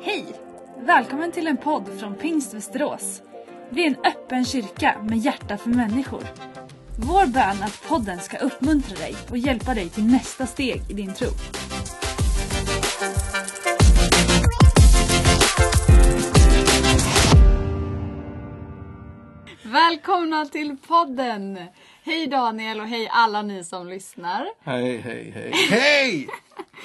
Hej! 0.00 0.26
Välkommen 0.78 1.32
till 1.32 1.46
en 1.46 1.56
podd 1.56 2.00
från 2.00 2.14
Pingst 2.14 2.54
Västerås. 2.54 3.22
Vi 3.68 3.82
är 3.82 3.86
en 3.86 3.96
öppen 4.04 4.44
kyrka 4.44 5.02
med 5.02 5.18
hjärta 5.18 5.58
för 5.58 5.70
människor. 5.70 6.22
Vår 6.98 7.26
bön 7.26 7.62
är 7.62 7.64
att 7.64 7.88
podden 7.88 8.20
ska 8.20 8.38
uppmuntra 8.38 8.96
dig 8.96 9.14
och 9.30 9.38
hjälpa 9.38 9.74
dig 9.74 9.88
till 9.88 10.06
nästa 10.06 10.46
steg 10.46 10.82
i 10.90 10.92
din 10.92 11.14
tro. 11.14 11.28
Välkomna 19.62 20.44
till 20.44 20.76
podden! 20.88 21.58
Hej 22.04 22.26
Daniel 22.26 22.80
och 22.80 22.86
hej 22.86 23.08
alla 23.12 23.42
ni 23.42 23.64
som 23.64 23.88
lyssnar. 23.88 24.46
Hej, 24.64 24.96
hej, 24.96 25.32
hej. 25.34 25.52
Hej! 25.70 26.28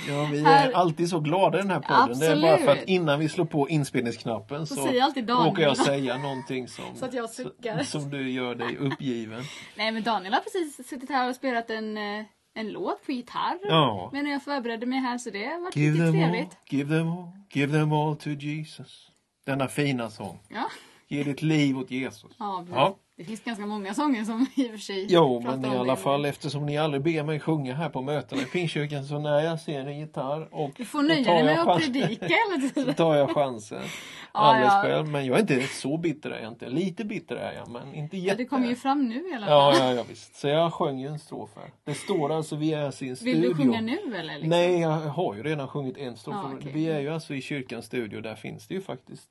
Ja, 0.08 0.28
vi 0.32 0.40
är 0.40 0.46
Här- 0.46 0.72
alltid 0.72 1.10
så 1.10 1.20
glada 1.20 1.58
i 1.60 1.62
den 1.62 1.72
här 1.72 1.80
podden. 1.80 2.20
Det 2.20 2.26
är 2.28 2.42
bara 2.42 2.58
för 2.58 2.64
att 2.64 2.70
Absolut. 2.70 2.90
innan 2.90 3.20
vi 3.20 3.30
slår 3.30 3.46
på 3.46 3.70
inspelningsknappen 3.70 4.68
så 4.68 4.76
Daniel. 4.76 5.28
råkar 5.28 5.62
jag 5.64 5.78
säga 5.78 6.18
någonting 6.18 6.68
som, 6.68 6.86
Så 6.96 7.06
att 7.06 7.14
jag 7.14 7.30
suckar. 7.30 7.84
som 7.84 8.10
du 8.10 8.32
gör 8.32 8.56
dig 8.56 8.78
uppgiven. 8.78 9.44
Nej 9.76 9.92
men 9.92 10.04
Daniel 10.04 10.34
har 10.34 10.42
precis 10.42 10.88
suttit 10.90 11.10
här 11.10 11.30
och 11.30 11.36
spelat 11.36 11.70
en, 11.70 11.98
eh, 11.98 12.26
en 12.56 12.70
låt 12.72 13.06
på 13.06 13.12
gitarr. 13.12 13.60
Ja. 13.64 14.10
Men 14.14 14.28
jag 14.28 14.44
förberedde 14.44 14.86
mig 14.86 15.00
här 15.00 15.18
så 15.18 15.30
det 15.30 15.46
har 15.46 15.62
varit 15.62 15.76
Give 15.76 15.92
lite 15.94 16.06
them 16.06 16.24
all, 16.24 16.30
trevligt. 16.30 16.58
give 16.70 16.98
them 16.98 17.08
all, 17.12 17.28
give 17.54 17.80
them 17.80 17.92
all 17.94 18.16
to 18.16 18.30
Jesus. 18.30 19.10
Denna 19.46 19.68
fina 19.68 20.10
sång. 20.10 20.40
Ja. 20.50 20.70
Ge 21.08 21.24
ditt 21.24 21.42
liv 21.42 21.78
åt 21.78 21.92
Jesus. 21.92 22.32
Ja. 22.40 22.96
Det 23.24 23.28
finns 23.28 23.44
ganska 23.44 23.66
många 23.66 23.94
sånger 23.94 24.24
som 24.24 24.48
i 24.56 24.66
och 24.68 24.72
för 24.72 24.78
sig 24.78 25.06
Jo, 25.10 25.42
men 25.46 25.66
i 25.66 25.78
alla 25.78 25.96
det. 25.96 26.02
fall 26.02 26.26
eftersom 26.26 26.66
ni 26.66 26.78
aldrig 26.78 27.04
ber 27.04 27.24
mig 27.24 27.40
sjunga 27.40 27.74
här 27.74 27.90
på 27.90 28.02
mötena 28.02 28.42
i 28.42 28.46
Pingstkyrkan 28.46 29.06
så 29.06 29.20
när 29.20 29.40
jag 29.40 29.60
ser 29.60 29.80
en 29.80 30.00
gitarr 30.00 30.48
och 30.52 30.72
Du 30.78 30.86
får 30.86 31.02
nöja 31.02 31.34
dig 31.34 31.44
med 31.44 31.60
att 31.60 31.82
predika 31.82 32.26
hela 32.26 32.70
Så 32.88 32.94
tar 32.94 33.16
jag 33.16 33.30
chansen. 33.32 33.82
Ja, 34.36 34.40
Alldeles 34.40 34.74
ja. 34.74 34.82
själv. 34.82 35.08
Men 35.08 35.26
jag 35.26 35.36
är 35.38 35.42
inte 35.42 35.62
så 35.68 35.98
bitter 35.98 36.30
är 36.30 36.42
jag 36.44 36.52
inte. 36.52 36.70
Lite 36.70 37.06
bitter 37.06 37.36
är 37.36 37.54
jag 37.54 37.68
men 37.70 37.94
inte 37.96 38.18
Ja, 38.18 38.24
jätte. 38.24 38.38
det 38.38 38.46
kommer 38.46 38.68
ju 38.68 38.76
fram 38.76 39.10
nu 39.10 39.16
i 39.30 39.34
alla 39.36 39.46
fall. 39.48 39.76
Ja, 39.76 39.86
ja, 39.90 39.94
ja 39.94 40.04
visst. 40.10 40.36
Så 40.36 40.48
jag 40.48 40.74
sjöng 40.74 41.00
ju 41.00 41.08
en 41.08 41.20
strof 41.20 41.50
här. 41.56 41.70
Det 41.84 41.94
står 41.94 42.32
alltså 42.32 42.56
vi 42.56 42.74
är 42.74 42.90
i 42.90 42.92
sin 42.92 43.16
studio. 43.16 43.34
Vill 43.42 43.50
du 43.50 43.56
sjunga 43.56 43.82
nu 43.82 43.98
eller? 44.16 44.34
Liksom? 44.34 44.50
Nej, 44.50 44.80
jag 44.80 44.90
har 44.90 45.36
ju 45.36 45.44
redan 45.44 45.68
sjungit 45.68 45.98
en 45.98 46.18
strof. 46.18 46.36
Ja, 46.44 46.52
okej. 46.58 46.72
Vi 46.74 46.86
är 46.86 47.00
ju 47.00 47.10
alltså 47.10 47.34
i 47.36 47.42
kyrkans 47.42 47.86
studio. 47.86 48.22
Där 48.22 48.36
finns 48.36 48.68
det 48.68 48.74
ju 48.74 48.82
faktiskt 48.82 49.30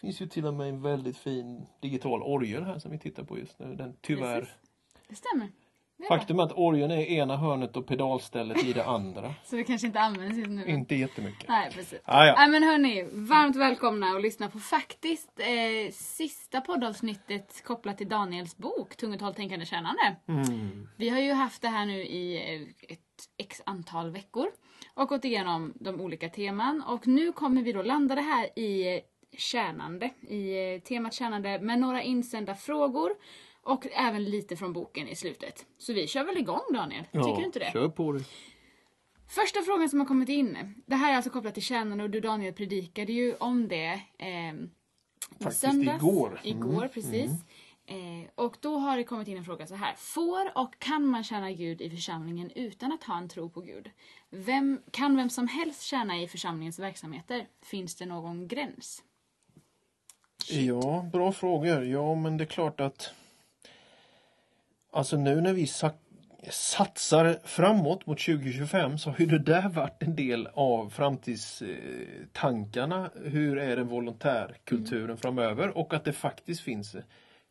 finns 0.00 0.20
ju 0.20 0.26
till 0.26 0.46
och 0.46 0.54
med 0.54 0.68
en 0.68 0.82
väldigt 0.82 1.16
fin 1.16 1.66
digital 1.80 2.22
orgel 2.22 2.64
här 2.64 2.78
som 2.78 2.90
vi 2.90 2.98
tittar 2.98 3.24
på 3.24 3.38
just 3.38 3.58
nu. 3.58 3.74
Den 3.74 3.96
tyvärr 4.00 4.40
Precis. 4.40 4.56
Det 5.08 5.14
stämmer. 5.14 5.48
Det 5.96 6.04
är. 6.04 6.08
Faktum 6.08 6.38
är 6.38 6.42
att 6.42 6.52
orgeln 6.52 6.90
är 6.90 6.98
i 6.98 7.16
ena 7.16 7.36
hörnet 7.36 7.76
och 7.76 7.86
pedalstället 7.86 8.64
i 8.64 8.72
det 8.72 8.84
andra. 8.84 9.34
Så 9.44 9.56
det 9.56 9.64
kanske 9.64 9.86
inte 9.86 10.00
används 10.00 10.38
just 10.38 10.50
nu. 10.50 10.66
Inte 10.66 10.94
jättemycket. 10.94 11.48
Nej, 11.48 11.70
precis. 11.72 12.00
Ah, 12.04 12.26
ja. 12.26 12.34
Nej 12.38 12.48
men 12.48 12.62
hörni, 12.62 13.08
varmt 13.12 13.56
välkomna 13.56 14.06
att 14.06 14.22
lyssna 14.22 14.50
på 14.50 14.58
faktiskt 14.58 15.40
eh, 15.40 15.92
sista 15.92 16.60
poddavsnittet 16.60 17.64
kopplat 17.64 17.98
till 17.98 18.08
Daniels 18.08 18.56
bok 18.56 18.96
Tungt 18.96 19.36
tänkande 19.36 19.66
kännande. 19.66 20.16
Mm. 20.28 20.88
Vi 20.96 21.08
har 21.08 21.18
ju 21.18 21.32
haft 21.32 21.62
det 21.62 21.68
här 21.68 21.86
nu 21.86 22.02
i 22.02 22.54
eh, 22.54 22.92
ett 22.92 23.00
x 23.38 23.62
antal 23.66 24.10
veckor 24.10 24.46
och 24.94 25.08
gått 25.08 25.24
igenom 25.24 25.72
de 25.74 26.00
olika 26.00 26.28
teman 26.28 26.82
och 26.86 27.06
nu 27.06 27.32
kommer 27.32 27.62
vi 27.62 27.72
då 27.72 27.82
landa 27.82 28.14
det 28.14 28.20
här 28.20 28.58
i 28.58 28.96
eh, 28.96 29.00
tjänande, 29.36 30.10
i 30.20 30.74
eh, 30.74 30.80
temat 30.80 31.14
tjänande 31.14 31.60
med 31.60 31.78
några 31.78 32.02
insända 32.02 32.54
frågor 32.54 33.10
och 33.62 33.86
även 33.92 34.24
lite 34.24 34.56
från 34.56 34.72
boken 34.72 35.08
i 35.08 35.16
slutet. 35.16 35.66
Så 35.78 35.92
vi 35.92 36.06
kör 36.06 36.24
väl 36.24 36.36
igång 36.36 36.60
Daniel? 36.74 37.04
Tycker 37.04 37.36
du 37.36 37.44
inte 37.44 37.58
det? 37.58 37.72
Kör 37.72 37.88
på 37.88 38.12
det. 38.12 38.24
Första 39.28 39.62
frågan 39.62 39.88
som 39.88 39.98
har 40.00 40.06
kommit 40.06 40.28
in. 40.28 40.82
Det 40.86 40.96
här 40.96 41.12
är 41.12 41.16
alltså 41.16 41.30
kopplat 41.30 41.54
till 41.54 41.62
tjänande 41.62 42.04
och 42.04 42.10
du 42.10 42.20
Daniel 42.20 42.54
predikade 42.54 43.12
ju 43.12 43.34
om 43.34 43.68
det 43.68 44.00
eh, 44.18 44.54
i 45.48 45.52
söndags. 45.52 46.02
igår. 46.04 46.40
Igår, 46.44 46.72
Mm, 46.76 46.88
precis. 46.88 47.30
Eh, 47.86 48.30
och 48.34 48.56
då 48.60 48.78
har 48.78 48.96
det 48.96 49.04
kommit 49.04 49.28
in 49.28 49.36
en 49.36 49.44
fråga 49.44 49.66
så 49.66 49.74
här. 49.74 49.94
Får 49.96 50.58
och 50.58 50.78
kan 50.78 51.06
man 51.06 51.24
tjäna 51.24 51.52
Gud 51.52 51.80
i 51.80 51.90
församlingen 51.90 52.50
utan 52.54 52.92
att 52.92 53.04
ha 53.04 53.18
en 53.18 53.28
tro 53.28 53.50
på 53.50 53.60
Gud? 53.60 53.90
Vem, 54.30 54.80
kan 54.90 55.16
vem 55.16 55.30
som 55.30 55.48
helst 55.48 55.82
tjäna 55.82 56.20
i 56.22 56.28
församlingens 56.28 56.78
verksamheter? 56.78 57.46
Finns 57.62 57.96
det 57.96 58.06
någon 58.06 58.48
gräns? 58.48 59.02
Ja, 60.48 61.06
bra 61.12 61.32
frågor. 61.32 61.84
Ja, 61.84 62.14
men 62.14 62.36
det 62.36 62.44
är 62.44 62.46
klart 62.46 62.80
att 62.80 63.12
Alltså 64.92 65.16
nu 65.16 65.40
när 65.40 65.52
vi 65.52 65.66
sa- 65.66 65.90
satsar 66.50 67.38
framåt 67.44 68.06
mot 68.06 68.18
2025 68.20 68.98
så 68.98 69.10
har 69.10 69.16
ju 69.18 69.26
det 69.26 69.38
där 69.38 69.68
varit 69.68 70.02
en 70.02 70.16
del 70.16 70.48
av 70.54 70.90
framtidstankarna. 70.90 73.10
Hur 73.24 73.58
är 73.58 73.76
den 73.76 73.88
volontärkulturen 73.88 75.16
framöver 75.16 75.78
och 75.78 75.94
att 75.94 76.04
det 76.04 76.12
faktiskt 76.12 76.60
finns 76.60 76.96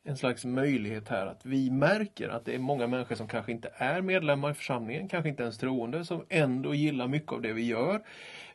en 0.04 0.18
slags 0.18 0.46
möjlighet 0.46 1.10
här 1.10 1.26
att 1.26 1.46
vi 1.46 1.72
märker 1.72 2.30
att 2.30 2.46
det 2.46 2.56
är 2.56 2.60
många 2.60 2.88
människor 2.88 3.16
som 3.16 3.28
kanske 3.28 3.52
inte 3.52 3.72
är 3.76 4.02
medlemmar 4.02 4.52
i 4.52 4.54
församlingen, 4.54 5.08
kanske 5.08 5.30
inte 5.30 5.44
ens 5.44 5.58
troende, 5.58 6.06
som 6.06 6.26
ändå 6.30 6.74
gillar 6.74 7.08
mycket 7.08 7.32
av 7.32 7.42
det 7.42 7.54
vi 7.54 7.66
gör, 7.66 8.02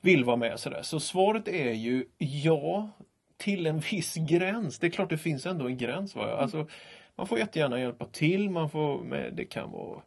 vill 0.01 0.25
vara 0.25 0.37
med 0.37 0.61
sådär. 0.61 0.83
Så 0.83 1.01
svaret 1.01 1.49
är 1.49 1.73
ju 1.73 2.05
ja, 2.19 2.91
till 3.37 3.67
en 3.67 3.79
viss 3.79 4.15
gräns. 4.15 4.79
Det 4.79 4.87
är 4.87 4.91
klart 4.91 5.11
det 5.11 5.19
finns 5.19 5.47
ändå 5.47 5.67
en 5.67 5.77
gräns. 5.77 6.17
Va? 6.17 6.37
Alltså, 6.37 6.69
man 7.17 7.27
får 7.27 7.39
jättegärna 7.39 7.81
hjälpa 7.81 8.05
till, 8.05 8.51
man 8.51 8.71
får, 8.71 9.05
med, 9.05 9.35
det 9.35 9.45
kan 9.45 9.71
vara 9.71 10.03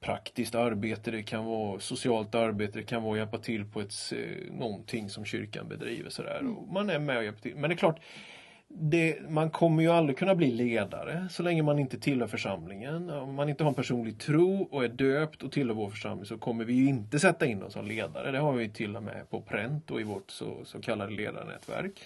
praktiskt 0.00 0.54
arbete, 0.54 1.10
det 1.10 1.22
kan 1.22 1.44
vara 1.44 1.80
socialt 1.80 2.34
arbete, 2.34 2.78
det 2.78 2.84
kan 2.84 3.02
vara 3.02 3.12
att 3.12 3.18
hjälpa 3.18 3.38
till 3.38 3.64
på 3.64 3.80
ett, 3.80 3.94
någonting 4.50 5.10
som 5.10 5.24
kyrkan 5.24 5.68
bedriver. 5.68 6.10
Sådär. 6.10 6.56
Och 6.56 6.72
man 6.72 6.90
är 6.90 6.98
med 6.98 7.16
och 7.16 7.24
hjälper 7.24 7.42
till. 7.42 7.56
Men 7.56 7.70
det 7.70 7.74
är 7.74 7.76
klart, 7.76 8.00
det, 8.76 9.30
man 9.30 9.50
kommer 9.50 9.82
ju 9.82 9.88
aldrig 9.88 10.18
kunna 10.18 10.34
bli 10.34 10.50
ledare 10.50 11.26
så 11.30 11.42
länge 11.42 11.62
man 11.62 11.78
inte 11.78 11.98
tillhör 11.98 12.26
församlingen. 12.26 13.10
Om 13.10 13.34
man 13.34 13.48
inte 13.48 13.64
har 13.64 13.68
en 13.68 13.74
personlig 13.74 14.18
tro 14.18 14.62
och 14.70 14.84
är 14.84 14.88
döpt 14.88 15.42
och 15.42 15.52
tillhör 15.52 15.74
vår 15.74 15.90
församling 15.90 16.24
så 16.24 16.38
kommer 16.38 16.64
vi 16.64 16.72
ju 16.74 16.88
inte 16.88 17.18
sätta 17.18 17.46
in 17.46 17.62
oss 17.62 17.72
som 17.72 17.86
ledare. 17.86 18.30
Det 18.30 18.38
har 18.38 18.52
vi 18.52 18.68
till 18.68 18.96
och 18.96 19.02
med 19.02 19.30
på 19.30 19.40
pränt 19.40 19.90
och 19.90 20.00
i 20.00 20.04
vårt 20.04 20.30
så, 20.30 20.64
så 20.64 20.80
kallade 20.80 21.12
ledarnätverk. 21.12 22.02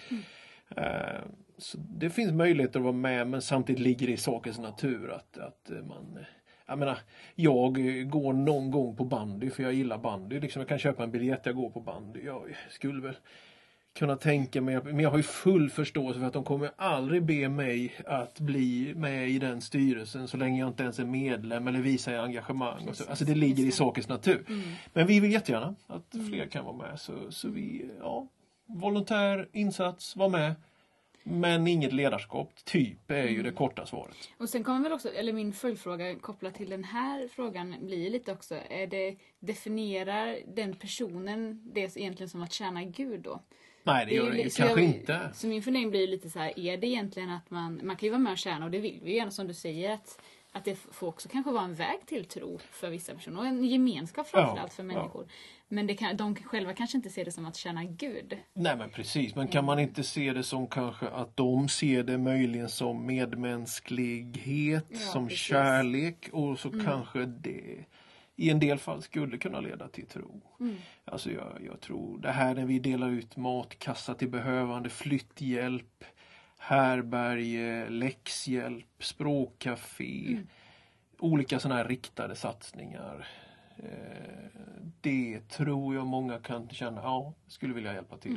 Eh, 0.76 1.22
Så 1.58 1.78
det 1.78 2.10
finns 2.10 2.32
möjligheter 2.32 2.78
att 2.78 2.84
vara 2.84 2.92
med 2.92 3.26
men 3.26 3.42
samtidigt 3.42 3.82
ligger 3.82 4.06
det 4.06 4.12
i 4.12 4.16
sakens 4.16 4.58
natur 4.58 5.10
att, 5.10 5.38
att 5.38 5.70
man 5.88 6.18
jag 6.66 6.78
menar, 6.78 6.98
jag 7.34 7.74
går 8.10 8.32
någon 8.32 8.70
gång 8.70 8.96
på 8.96 9.04
bandy 9.04 9.50
för 9.50 9.62
jag 9.62 9.72
gillar 9.72 9.98
bandy. 9.98 10.40
Liksom 10.40 10.60
jag 10.60 10.68
kan 10.68 10.78
köpa 10.78 11.02
en 11.02 11.10
biljett, 11.10 11.46
jag 11.46 11.54
går 11.54 11.70
på 11.70 11.80
bandy. 11.80 12.20
Jag 12.24 12.56
skulle 12.70 13.02
väl 13.02 13.16
kunna 13.98 14.16
tänka 14.16 14.60
mig, 14.60 14.82
men 14.84 15.00
jag 15.00 15.10
har 15.10 15.16
ju 15.16 15.22
full 15.22 15.70
förståelse 15.70 16.20
för 16.20 16.26
att 16.26 16.32
de 16.32 16.44
kommer 16.44 16.70
aldrig 16.76 17.22
be 17.22 17.48
mig 17.48 17.94
att 18.06 18.41
bli 18.41 18.94
med 18.97 19.28
i 19.28 19.38
den 19.38 19.60
styrelsen 19.60 20.28
så 20.28 20.36
länge 20.36 20.60
jag 20.60 20.69
inte 20.69 20.82
ens 20.82 20.98
är 20.98 21.04
medlem 21.04 21.69
eller 21.69 21.81
visar 21.81 22.14
engagemang. 22.14 22.88
Och 22.88 22.97
så. 22.97 23.04
Alltså 23.10 23.25
det 23.25 23.34
ligger 23.34 23.64
i 23.64 23.72
sakens 23.72 24.09
natur. 24.09 24.44
Men 24.92 25.06
vi 25.06 25.20
vill 25.20 25.32
jättegärna 25.32 25.75
att 25.86 26.28
fler 26.28 26.47
kan 26.47 26.64
vara 26.64 26.76
med. 26.76 27.00
Så, 27.00 27.12
så 27.31 27.48
vi, 27.48 27.91
ja, 28.00 28.28
volontär 28.66 29.48
insats, 29.53 30.16
var 30.16 30.28
med. 30.28 30.54
Men 31.22 31.66
inget 31.66 31.92
ledarskap, 31.92 32.50
typ, 32.65 33.10
är 33.10 33.28
ju 33.28 33.42
det 33.42 33.53
korta 33.53 33.86
svaret. 33.86 34.16
Och 34.38 34.48
sen 34.48 34.65
kommer 34.65 34.82
väl 34.82 34.92
också, 34.92 35.09
eller 35.09 35.32
min 35.32 35.53
följdfråga 35.53 36.15
kopplat 36.15 36.54
till 36.54 36.70
den 36.70 36.84
här 36.84 37.28
frågan 37.28 37.75
blir 37.80 38.10
lite 38.10 38.32
också, 38.32 38.54
är 38.70 38.86
det, 38.86 39.16
definierar 39.38 40.38
den 40.54 40.75
personen 40.75 41.62
det 41.75 41.97
egentligen 41.97 42.28
som 42.28 42.42
att 42.42 42.53
tjäna 42.53 42.84
Gud 42.84 43.20
då? 43.20 43.41
Nej, 43.93 44.06
det 44.06 44.15
gör 44.15 44.31
det 44.31 44.37
ju 44.37 44.43
kanske 44.50 44.65
jag- 44.65 44.94
inte. 44.94 45.31
Så 45.34 45.47
min 45.47 45.62
fundering 45.62 45.91
blir 45.91 46.09
lite 46.09 46.31
så 46.31 46.38
här, 46.38 46.59
är 46.59 46.76
det 46.76 46.87
egentligen 46.87 47.31
att 47.31 47.50
man, 47.50 47.81
man 47.84 47.97
kan 47.97 48.06
ju 48.06 48.10
vara 48.10 48.19
med 48.19 48.32
och 48.32 48.38
tjäna 48.38 48.65
och 48.65 48.71
det 48.71 48.78
vill 48.78 49.00
vi 49.03 49.10
ju 49.10 49.16
gärna 49.16 49.31
som 49.31 49.47
du 49.49 49.54
säger 49.54 49.91
att, 49.94 50.21
att 50.53 50.65
det 50.65 50.75
får 50.93 51.06
också 51.09 51.28
kanske 51.28 51.50
vara 51.53 51.65
en 51.65 51.75
väg 51.75 51.98
till 52.06 52.25
tro 52.25 52.59
för 52.71 52.91
vissa 52.91 53.15
personer 53.15 53.38
och 53.38 53.47
en 53.47 53.65
gemenskap 53.65 54.28
framförallt 54.28 54.60
Ja, 54.62 54.75
för 54.77 54.82
ja. 54.82 54.87
människor. 54.87 55.27
Men 55.71 55.86
det 55.86 55.95
kan, 55.95 56.16
de 56.16 56.34
själva 56.36 56.72
kanske 56.74 56.97
inte 56.97 57.10
ser 57.10 57.24
det 57.24 57.33
som 57.33 57.47
att 57.47 57.57
tjäna 57.57 57.84
Gud. 57.84 58.36
Nej 58.53 58.77
men 58.77 58.91
precis, 58.91 59.34
men 59.34 59.48
kan 59.48 59.65
man 59.65 59.78
inte 59.78 60.03
se 60.03 60.33
det 60.33 60.42
som 60.42 60.66
kanske 60.66 61.09
att 61.09 61.36
de 61.36 61.68
ser 61.68 62.03
det 62.03 62.18
möjligen 62.18 62.68
som 62.68 63.07
medmänsklighet, 63.07 64.84
Ja, 64.89 64.98
som 64.98 65.28
precis. 65.28 65.41
kärlek 65.45 66.28
och 66.33 66.59
så 66.59 66.71
kanske 66.84 67.24
det 67.24 67.84
i 68.38 68.50
en 68.50 68.58
del 68.60 68.78
fall 68.78 69.02
skulle 69.02 69.38
kunna 69.38 69.60
leda 69.60 69.88
till 69.88 70.06
tro. 70.06 70.40
Alltså 71.04 71.30
jag, 71.32 71.58
jag 71.66 71.80
tror 71.80 72.18
det 72.18 72.30
här 72.30 72.54
när 72.54 72.64
vi 72.64 72.78
delar 72.78 73.08
ut 73.10 73.36
matkassa 73.36 74.14
till 74.14 74.28
behövande, 74.28 74.90
flytthjälp, 74.90 76.04
härberge, 76.58 77.88
läxhjälp, 77.90 78.86
språkcafé, 78.98 80.38
olika 81.18 81.58
sådana 81.60 81.80
här 81.82 81.88
riktade 81.88 82.34
satsningar. 82.36 83.26
Eh, 83.76 84.46
Det 85.00 85.40
tror 85.48 85.94
jag 85.94 86.06
många 86.06 86.38
kan 86.38 86.68
känna, 86.68 87.00
ja, 87.02 87.34
skulle 87.46 87.74
vilja 87.74 87.94
hjälpa 87.94 88.16
till. 88.16 88.32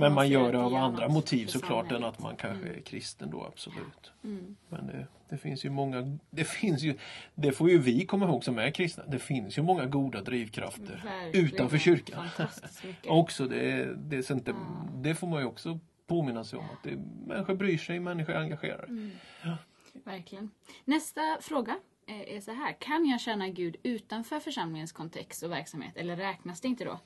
Men 0.00 0.14
man 0.14 0.28
gör 0.28 0.52
det 0.52 0.58
av 0.58 0.74
andra 0.74 1.08
motiv 1.08 1.46
såklart 1.46 1.92
än 1.92 2.04
att 2.04 2.18
man 2.18 2.36
kanske 2.36 2.68
är 2.68 2.80
kristen 2.80 3.30
då, 3.30 3.44
absolut. 3.44 4.12
Mm. 4.24 4.56
Men 4.68 4.86
det, 4.86 5.06
det 5.28 5.38
finns 5.38 5.64
ju 5.64 5.70
många, 5.70 6.18
det 6.30 6.44
finns 6.44 6.82
ju, 6.82 6.98
det 7.34 7.52
får 7.52 7.70
ju 7.70 7.78
vi 7.78 8.06
komma 8.06 8.26
ihåg 8.26 8.44
som 8.44 8.58
är 8.58 8.70
kristna, 8.70 9.04
det 9.06 9.18
finns 9.18 9.58
ju 9.58 9.62
många 9.62 9.86
goda 9.86 10.22
drivkrafter 10.22 11.02
Verkligen. 11.04 11.46
utanför 11.46 11.78
kyrkan. 11.78 12.28
Också, 13.06 13.46
det, 13.46 13.94
det, 13.94 14.30
inte, 14.30 14.50
Ja. 14.50 14.88
det 14.94 15.14
får 15.14 15.26
man 15.26 15.40
ju 15.40 15.46
också 15.46 15.78
påminna 16.06 16.44
sig 16.44 16.58
om 16.58 16.64
att 16.64 16.82
det, 16.82 16.98
människor 17.26 17.54
bryr 17.54 17.78
sig, 17.78 18.00
människor 18.00 18.34
är 18.34 18.40
engagerade. 18.40 18.86
Mm. 18.86 19.10
Verkligen. 20.04 20.50
Nästa 20.84 21.20
fråga 21.40 21.76
är 22.06 22.40
så 22.40 22.52
här. 22.52 22.72
Kan 22.72 23.06
jag 23.06 23.20
känna 23.20 23.48
Gud 23.48 23.76
utanför 23.82 24.40
församlingens 24.40 24.92
kontext 24.92 25.42
och 25.42 25.50
verksamhet? 25.50 25.96
Eller 25.96 26.16
räknas 26.16 26.60
det 26.60 26.68
inte 26.68 26.84
då? 26.84 27.00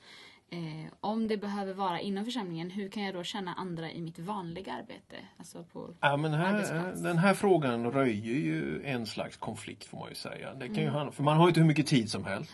Eh, 0.49 0.91
om 0.99 1.27
det 1.27 1.37
behöver 1.37 1.73
vara 1.73 1.99
inom 1.99 2.25
församlingen, 2.25 2.69
hur 2.69 2.89
kan 2.89 3.03
jag 3.03 3.13
då 3.13 3.23
känna 3.23 3.53
andra 3.53 3.91
i 3.91 4.01
mitt 4.01 4.19
vanliga 4.19 4.73
arbete? 4.73 5.15
Alltså 5.37 5.63
på... 5.63 5.93
Ja, 6.01 6.17
men 6.17 6.33
här, 6.33 6.93
den 7.03 7.17
här 7.17 7.33
frågan 7.33 7.91
röjer 7.91 8.33
ju 8.35 8.83
en 8.85 9.05
slags 9.05 9.37
konflikt 9.37 9.85
får 9.85 9.97
man 9.99 10.09
ju 10.09 10.15
säga. 10.15 10.53
Det 10.53 10.65
kan 10.67 10.75
ju 10.75 10.81
Mm. 10.81 10.93
handla, 10.93 11.11
för 11.11 11.23
man 11.23 11.37
har 11.37 11.43
ju 11.45 11.47
inte 11.47 11.59
hur 11.59 11.67
mycket 11.67 11.87
tid 11.87 12.09
som 12.11 12.25
helst. 12.25 12.51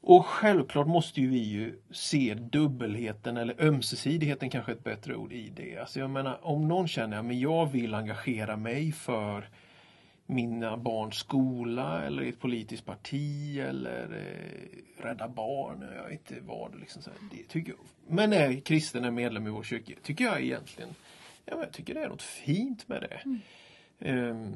Och 0.00 0.26
självklart 0.26 0.86
måste 0.86 1.20
ju 1.20 1.28
vi 1.28 1.38
ju 1.42 1.78
se 1.90 2.34
dubbelheten 2.34 3.36
eller 3.36 3.62
ömsesidigheten 3.64 4.50
kanske 4.50 4.72
ett 4.72 4.84
bättre 4.84 5.16
ord 5.16 5.32
i 5.32 5.48
det. 5.56 5.78
Alltså 5.78 6.00
jag 6.00 6.10
menar 6.10 6.46
om 6.46 6.68
någon 6.68 6.88
känner 6.88 7.18
att 7.18 7.36
jag 7.36 7.66
vill 7.66 7.94
engagera 7.94 8.56
mig 8.56 8.92
för 8.92 9.48
mina 10.30 10.76
barns 10.76 11.14
skola 11.14 12.02
eller 12.02 12.22
i 12.22 12.28
ett 12.28 12.40
politiskt 12.40 12.84
parti 12.84 13.58
eller 13.58 14.02
eh, 14.02 15.02
Rädda 15.04 15.28
Barnen, 15.28 15.92
jag 15.96 16.08
vet 16.08 16.30
inte 16.30 16.44
vad. 16.46 16.80
Liksom 16.80 17.02
så 17.02 17.10
det 17.30 17.48
tycker 17.48 17.72
jag. 17.72 18.14
Men 18.14 18.32
är 18.32 18.60
kristen 18.60 19.04
är 19.04 19.10
medlem 19.10 19.46
i 19.46 19.50
vår 19.50 19.62
kyrka, 19.62 19.92
tycker 20.02 20.24
jag 20.24 20.42
egentligen 20.42 20.94
ja, 21.50 21.60
jag 21.60 21.72
tycker 21.72 21.94
det 21.94 22.00
är 22.00 22.08
något 22.08 22.22
fint 22.22 22.88
med 22.88 23.00
det. 23.00 23.40
Ehm, 24.08 24.54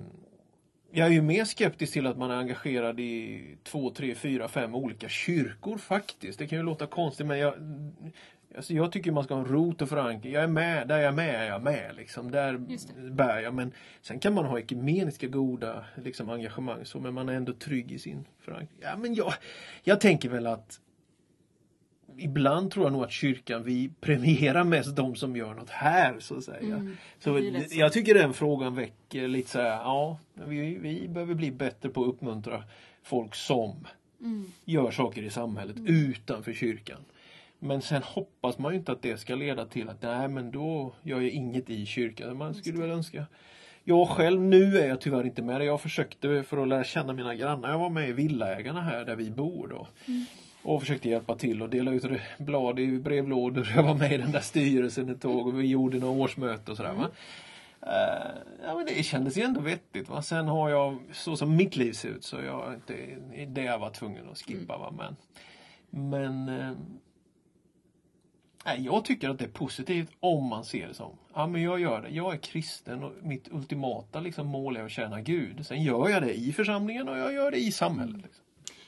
jag 0.91 1.07
är 1.07 1.11
ju 1.13 1.23
mer 1.23 1.45
skeptisk 1.45 1.93
till 1.93 2.07
att 2.07 2.19
man 2.19 2.31
är 2.31 2.37
engagerad 2.37 3.01
i 3.01 3.45
två, 3.63 3.91
tre, 3.91 4.15
fyra, 4.15 4.49
fem 4.49 4.75
olika 4.75 5.09
kyrkor 5.09 5.79
faktiskt. 5.79 6.39
Det 6.39 6.47
kan 6.47 6.59
ju 6.59 6.65
låta 6.65 6.87
konstigt 6.87 7.27
men 7.27 7.39
jag, 7.39 7.55
alltså 8.57 8.75
jag 8.75 8.93
tycker 8.93 9.13
man 9.13 9.25
ska 9.25 9.35
ha 9.35 9.41
en 9.41 9.49
rot 9.49 9.83
och 9.83 9.89
förankring. 9.89 10.33
Jag 10.33 10.43
är 10.43 10.49
med, 10.49 10.89
där 10.89 10.99
jag 10.99 11.09
är 11.09 11.13
med 11.13 11.35
är 11.35 11.47
jag 11.47 11.63
med. 11.63 11.97
Liksom. 11.97 12.31
Där 12.31 12.59
bär 13.11 13.41
jag. 13.41 13.55
Men 13.55 13.73
sen 14.01 14.19
kan 14.19 14.35
man 14.35 14.45
ha 14.45 14.59
ekumeniska 14.59 15.27
goda 15.27 15.85
liksom, 16.05 16.31
engagemang 16.31 16.85
så, 16.85 17.01
men 17.01 17.15
man 17.15 17.29
är 17.29 17.33
ändå 17.33 17.53
trygg 17.53 17.93
i 17.93 17.99
sin 17.99 18.25
förankring. 18.41 18.79
Ja, 18.81 18.97
men 18.97 19.15
jag, 19.15 19.33
jag 19.83 20.01
tänker 20.01 20.29
väl 20.29 20.47
att 20.47 20.81
Ibland 22.17 22.71
tror 22.71 22.87
jag 22.87 22.93
nog 22.93 23.03
att 23.05 23.13
kyrkan, 23.13 23.65
vi 23.65 23.91
premierar 24.01 24.65
mest 24.65 24.97
de 24.97 25.15
som 25.15 25.37
gör 25.37 25.55
något 25.55 25.71
här 25.71 26.17
så 26.19 26.37
att 26.37 26.45
säga. 26.45 26.75
Mm, 26.75 26.97
så 27.19 27.41
jag 27.71 27.93
tycker 27.93 28.15
den 28.15 28.33
frågan 28.33 28.75
väcker 28.75 29.29
lite 29.29 29.51
så 29.51 29.59
här, 29.59 29.69
ja, 29.69 30.19
vi, 30.35 30.79
vi 30.79 31.09
behöver 31.09 31.35
bli 31.35 31.51
bättre 31.51 31.89
på 31.89 32.03
att 32.03 32.09
uppmuntra 32.09 32.65
folk 33.03 33.35
som 33.35 33.87
Mm. 34.21 34.53
gör 34.65 34.91
saker 34.91 35.23
i 35.23 35.31
samhället 35.31 35.77
utanför 35.87 36.53
kyrkan. 36.53 37.05
Men 37.65 37.83
sen 37.83 38.03
hoppas 38.03 38.59
man 38.59 38.73
ju 38.73 38.79
inte 38.79 38.93
att 38.93 39.03
det 39.03 39.17
ska 39.17 39.35
leda 39.35 39.65
till 39.67 39.89
att 39.89 40.03
nej 40.03 40.29
men 40.29 40.51
då 40.51 40.95
gör 41.03 41.21
jag 41.21 41.31
inget 41.31 41.71
i 41.71 41.87
kyrkan. 41.87 42.37
Man 42.37 42.55
skulle 42.55 42.81
väl 42.81 42.91
önska 42.91 43.27
jag 43.85 44.09
själv, 44.09 44.41
nu 44.41 44.79
är 44.79 44.89
jag 44.89 45.01
tyvärr 45.01 45.25
inte 45.25 45.43
med. 45.43 45.65
Jag 45.65 45.81
försökte 45.81 46.43
för 46.43 46.63
att 46.63 46.69
lära 46.69 46.85
känna 46.85 47.13
mina 47.13 47.35
grannar. 47.35 47.71
Jag 47.71 47.79
var 47.79 47.91
med 47.91 48.09
i 48.09 48.13
Villaägarna 48.13 48.81
här 48.81 49.05
där 49.05 49.17
vi 49.17 49.31
bor 49.31 49.69
då. 49.69 49.87
Och 50.63 50.81
försökte 50.81 51.09
hjälpa 51.09 51.35
till 51.35 51.63
och 51.63 51.69
dela 51.69 51.93
ut 51.93 52.05
blad 52.39 52.81
i 52.81 52.99
brevlådor. 52.99 53.73
Jag 53.77 53.83
var 53.83 53.95
med 53.95 54.13
i 54.13 54.17
den 54.17 54.33
där 54.33 54.41
styrelsen 54.41 55.09
ett 55.09 55.21
tag 55.21 55.47
och 55.47 55.61
vi 55.61 55.67
gjorde 55.67 55.99
några 55.99 56.23
årsmöte 56.23 56.71
och 56.71 56.77
sådär. 56.77 56.93
Va? 56.93 57.09
Eh, 57.83 58.31
ja, 58.65 58.75
men 58.77 58.87
det 58.87 59.03
kändes 59.03 59.39
ju 59.39 59.43
ändå 59.43 59.61
vettigt. 59.61 60.09
Va? 60.09 60.23
Sen 60.23 60.49
har 60.49 60.71
jag, 60.71 60.99
så 61.13 61.37
som 61.37 61.57
mitt 61.57 61.77
liv 61.77 61.93
ser 61.93 62.09
ut, 62.09 62.25
så 62.25 62.37
jag 62.41 62.75
inte 62.75 62.95
det 63.47 63.63
jag 63.63 63.79
var 63.79 63.91
tvungen 63.91 64.29
att 64.31 64.39
skippa. 64.39 64.79
Va? 64.79 64.95
Men, 64.97 65.17
men 65.91 66.61
eh, 66.61 66.73
nej, 68.65 68.85
jag 68.85 69.05
tycker 69.05 69.29
att 69.31 69.39
det 69.39 69.45
är 69.45 69.49
positivt 69.49 70.11
om 70.21 70.47
man 70.47 70.65
ser 70.65 70.89
det 70.89 70.95
som, 70.95 71.19
ja 71.35 71.47
men 71.47 71.63
jag 71.63 71.81
gör 71.81 72.03
det, 72.03 72.09
jag 72.09 72.33
är 72.35 72.39
kristen 72.39 73.03
och 73.05 73.13
mitt 73.23 73.49
ultimata 73.53 74.21
liksom, 74.21 74.47
mål 74.47 74.77
är 74.77 74.85
att 74.85 74.91
tjäna 74.91 75.21
Gud. 75.21 75.67
Sen 75.67 75.83
gör 75.83 76.09
jag 76.09 76.23
det 76.23 76.35
i 76.35 76.53
församlingen 76.53 77.09
och 77.09 77.19
jag 77.19 77.33
gör 77.33 77.51
det 77.51 77.59
i 77.59 77.73
samhället. 77.73 78.17
Liksom. 78.23 78.45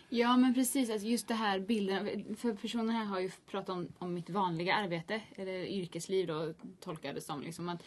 Ja 0.09 0.37
men 0.37 0.55
precis, 0.55 0.91
alltså 0.91 1.09
just 1.09 1.29
det 1.29 1.35
här 1.35 1.59
bilden. 1.59 2.37
För 2.39 2.55
personen 2.55 2.91
här 2.91 3.05
har 3.05 3.21
ju 3.21 3.31
pratat 3.51 3.69
om, 3.69 3.89
om 3.99 4.15
mitt 4.15 4.31
vanliga 4.31 4.75
arbete, 4.75 5.21
eller 5.37 5.65
yrkesliv 5.65 6.27
då 6.27 6.53
tolkar 6.81 7.13
det 7.15 7.21
som. 7.21 7.43
Liksom, 7.43 7.69
att 7.69 7.83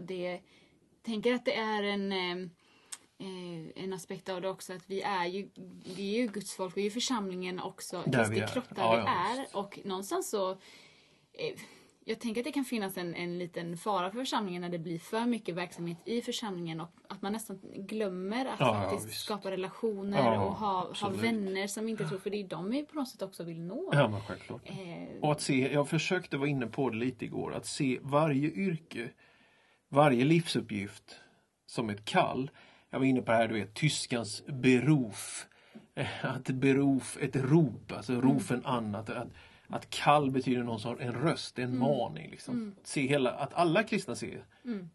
det, 0.00 0.40
tänker 1.02 1.34
att 1.34 1.44
det 1.44 1.54
är 1.56 1.82
en, 1.82 2.12
eh, 2.12 2.36
eh, 3.18 3.84
en 3.84 3.92
aspekt 3.92 4.28
av 4.28 4.40
det 4.40 4.48
också 4.48 4.72
att 4.72 4.82
vi 4.86 5.02
är 5.02 5.26
ju, 5.26 5.48
vi 5.96 6.14
är 6.14 6.20
ju 6.22 6.26
Guds 6.26 6.54
folk, 6.54 6.76
vi 6.76 6.80
är 6.80 6.84
ju 6.84 6.90
församlingen 6.90 7.60
också, 7.60 8.02
Där 8.06 8.18
Kristi 8.18 8.34
vi 8.34 8.40
är. 8.40 8.46
kropp 8.46 8.68
där 8.68 8.82
Ja, 8.82 8.96
vi 8.96 8.98
ja, 8.98 9.08
är. 9.08 9.56
Och 9.56 9.78
någonstans 9.84 10.30
så 10.30 10.58
jag 12.04 12.20
tänker 12.20 12.40
att 12.40 12.44
det 12.44 12.52
kan 12.52 12.64
finnas 12.64 12.96
en, 12.96 13.14
en 13.14 13.38
liten 13.38 13.76
fara 13.76 14.10
för 14.10 14.18
församlingen 14.18 14.62
när 14.62 14.68
det 14.68 14.78
blir 14.78 14.98
för 14.98 15.26
mycket 15.26 15.54
verksamhet 15.54 15.98
i 16.04 16.20
församlingen 16.22 16.80
och 16.80 16.88
att 17.08 17.22
man 17.22 17.32
nästan 17.32 17.60
glömmer 17.74 18.46
att 18.46 18.60
Ja, 18.60 18.66
ja, 18.74 18.82
faktiskt 18.90 19.08
visst. 19.08 19.20
skapa 19.24 19.50
relationer 19.50 20.18
Ja, 20.34 20.44
och 20.44 20.52
ha, 20.54 20.92
ha 21.00 21.08
vänner 21.08 21.66
som 21.66 21.88
inte 21.88 22.08
tror, 22.08 22.18
för 22.18 22.30
det 22.30 22.36
är 22.40 22.48
de 22.48 22.70
vi 22.70 22.82
på 22.84 22.94
något 22.94 23.08
sätt 23.08 23.22
också 23.22 23.44
vill 23.44 23.60
nå. 23.60 23.90
Ja 23.92 24.08
men 24.08 24.20
självklart. 24.20 24.62
Eh, 24.64 24.76
Och 25.20 25.32
att 25.32 25.40
se, 25.40 25.72
jag 25.72 25.88
försökte 25.88 26.36
vara 26.36 26.48
inne 26.48 26.66
på 26.66 26.90
det 26.90 26.96
lite 26.96 27.24
igår, 27.24 27.54
att 27.54 27.66
se 27.66 27.98
varje 28.02 28.50
yrke, 28.50 29.08
varje 29.88 30.24
livsuppgift 30.24 31.16
som 31.66 31.90
ett 31.90 32.04
kall. 32.04 32.50
Jag 32.90 32.98
var 32.98 33.06
inne 33.06 33.22
på 33.22 33.30
det 33.32 33.36
här, 33.38 33.48
du 33.48 33.54
vet, 33.54 33.74
tyskans 33.74 34.42
beruf. 34.46 35.46
Eh, 35.94 36.24
Att 36.24 36.44
beruf, 36.50 37.18
ett 37.20 37.36
rop, 37.36 37.92
alltså 37.92 38.12
rofen 38.20 38.62
an, 38.66 38.94
att, 38.94 39.10
att, 39.10 39.28
att 39.70 39.90
kall 39.90 40.30
betyder 40.30 40.62
någon 40.62 40.80
sorts, 40.80 41.00
en 41.02 41.12
röst, 41.12 41.58
en 41.58 41.78
maning. 41.78 42.30
Liksom. 42.30 42.74
Att 42.80 42.86
Se 42.86 43.06
hela, 43.06 43.30
att 43.32 43.54
alla 43.54 43.82
kristna 43.82 44.14
ser, 44.14 44.46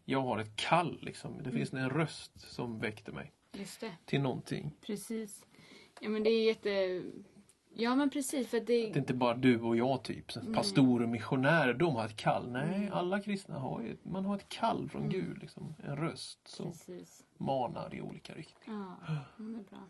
jag 0.04 0.20
har 0.22 0.38
ett 0.38 0.56
kall. 0.56 0.98
Liksom. 1.02 1.42
Det 1.42 1.50
finns 1.50 1.72
en 1.72 1.90
röst 1.90 2.40
som 2.50 2.78
väckte 2.78 3.12
mig 3.12 3.32
till 4.04 4.20
någonting. 4.20 4.74
precis. 4.86 5.44
Ja 6.00 6.08
men 6.08 6.22
det 6.22 6.30
är 6.30 6.44
jätte... 6.46 7.02
Ja 7.78 7.94
men 7.94 8.10
precis 8.10 8.48
för 8.48 8.56
att 8.56 8.66
det... 8.66 8.82
Det 8.86 8.90
är 8.92 8.98
inte 8.98 9.14
bara 9.14 9.34
du 9.36 9.60
och 9.60 9.76
jag 9.76 10.02
typ. 10.04 10.32
Så 10.32 10.40
Pastorer 10.54 11.04
och 11.04 11.08
missionärer, 11.10 11.74
de 11.74 11.96
har 11.96 12.04
ett 12.06 12.16
kall. 12.16 12.50
Nej, 12.52 12.74
Mm. 12.76 12.92
alla 12.92 13.20
kristna 13.20 13.58
har 13.58 13.82
ju, 13.82 13.96
man 14.02 14.24
har 14.24 14.36
ett 14.36 14.48
kall 14.48 14.88
från 14.88 15.08
Gud. 15.08 15.38
Liksom. 15.38 15.74
En 15.84 15.96
röst 15.96 16.48
som 16.48 16.66
Precis. 16.72 17.24
manar 17.38 17.94
i 17.94 18.00
olika 18.00 18.34
riktningar. 18.34 18.96
Ja, 19.08 19.14
det 19.36 19.58
är 19.58 19.64
bra. 19.64 19.88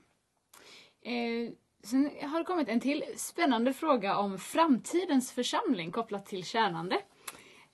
Eh, 1.02 1.50
sen 1.86 2.10
har 2.22 2.38
det 2.38 2.44
kommit 2.44 2.68
en 2.68 2.80
till 2.80 3.04
spännande 3.16 3.72
fråga 3.72 4.16
om 4.18 4.38
framtidens 4.38 5.32
församling 5.32 5.90
kopplat 5.92 6.26
till 6.26 6.44
tjänande. 6.44 6.94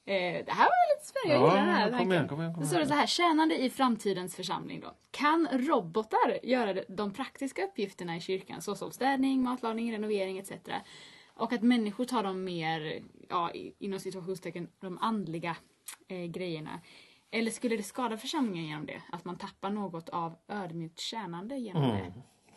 Eh, 0.04 0.44
det 0.44 0.52
här 0.52 0.64
var 0.64 0.96
lite 0.96 1.06
spännande. 1.06 1.44
Jag 1.46 1.50
gillar 1.52 1.66
den 1.66 1.74
här 1.74 1.88
kom 1.88 1.98
tanken. 1.98 2.12
igen, 2.12 2.28
kom 2.28 2.40
igen, 2.40 2.54
kom 2.54 2.60
Då 2.62 2.66
står 2.66 2.76
det 2.78 2.82
igen. 2.82 2.88
så 2.88 2.94
här, 2.94 3.06
tjänande 3.06 3.62
i 3.62 3.70
framtidens 3.70 4.36
församling 4.36 4.80
då. 4.80 4.94
Kan 5.10 5.48
robotar 5.52 6.38
göra 6.42 6.82
de 6.88 7.12
praktiska 7.12 7.64
uppgifterna 7.64 8.16
i 8.16 8.20
kyrkan 8.20 8.62
såsom 8.62 8.90
städning, 8.92 9.42
matlagning, 9.42 9.92
renovering 9.92 10.38
etc. 10.38 10.52
Och 11.34 11.52
att 11.52 11.62
människor 11.62 12.04
tar 12.04 12.22
de 12.22 12.44
mer, 12.44 13.02
ja, 13.28 13.50
inom 13.78 14.00
situationstecken, 14.00 14.68
de 14.80 14.98
andliga 14.98 15.56
eh, 16.08 16.24
grejerna. 16.24 16.80
Eller 17.30 17.50
skulle 17.50 17.76
det 17.76 17.82
skada 17.82 18.16
församlingen 18.16 18.66
genom 18.68 18.86
det? 18.86 19.02
Att 19.12 19.24
man 19.24 19.36
tappar 19.38 19.70
något 19.70 20.08
av 20.08 20.34
ödmjukt 20.48 20.98
tjänande 21.00 21.56
genom 21.58 21.82
Mm. 21.84 21.96
det? 21.96 22.12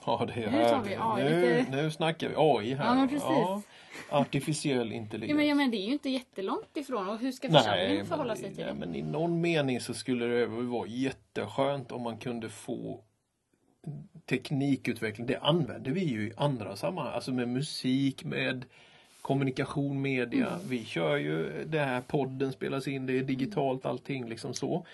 Ja, 0.05 0.27
det 0.35 0.43
är 0.43 0.51
Nu 0.51 0.63
tar 0.63 0.83
vi. 0.83 0.95
AI 0.99 1.23
Nu, 1.23 1.57
lite- 1.57 1.71
nu 1.71 1.91
snackar 1.91 2.29
vi 2.29 2.35
AI 2.37 2.73
här. 2.73 2.85
Ja, 2.85 2.93
men 2.93 3.09
precis. 3.09 3.65
artificiell 4.09 4.91
intelligens. 4.91 5.29
Ja 5.29 5.35
men, 5.35 5.47
ja 5.47 5.55
men 5.55 5.71
det 5.71 5.77
är 5.77 5.85
ju 5.85 5.93
inte 5.93 6.09
jättelångt 6.09 6.77
ifrån 6.77 7.09
och 7.09 7.19
hur 7.19 7.31
ska 7.31 7.49
församlingen 7.49 8.05
förhålla 8.05 8.35
sig 8.35 8.55
till 8.55 8.65
nej, 8.65 8.73
det? 8.73 8.79
men 8.79 8.95
i 8.95 9.01
någon 9.01 9.41
mening 9.41 9.79
så 9.79 9.93
skulle 9.93 10.25
det 10.25 10.45
vara 10.45 10.87
jätteskönt 10.87 11.91
om 11.91 12.01
man 12.01 12.17
kunde 12.17 12.49
få 12.49 13.01
teknikutveckling. 14.25 15.27
Det 15.27 15.37
använder 15.37 15.91
vi 15.91 16.03
ju 16.03 16.27
i 16.27 16.33
andra 16.37 16.75
sammanhang. 16.75 17.13
Alltså 17.15 17.31
med 17.31 17.47
musik, 17.47 18.23
med 18.23 18.65
kommunikation, 19.21 20.01
media. 20.01 20.47
Mm. 20.47 20.59
Vi 20.67 20.85
kör 20.85 21.17
ju 21.17 21.65
det 21.65 21.79
här 21.79 22.01
podden 22.01 22.51
spelas 22.51 22.87
in, 22.87 23.05
det 23.05 23.19
är 23.19 23.23
digitalt 23.23 23.85
allting 23.85 24.29
liksom 24.29 24.53
så. 24.53 24.85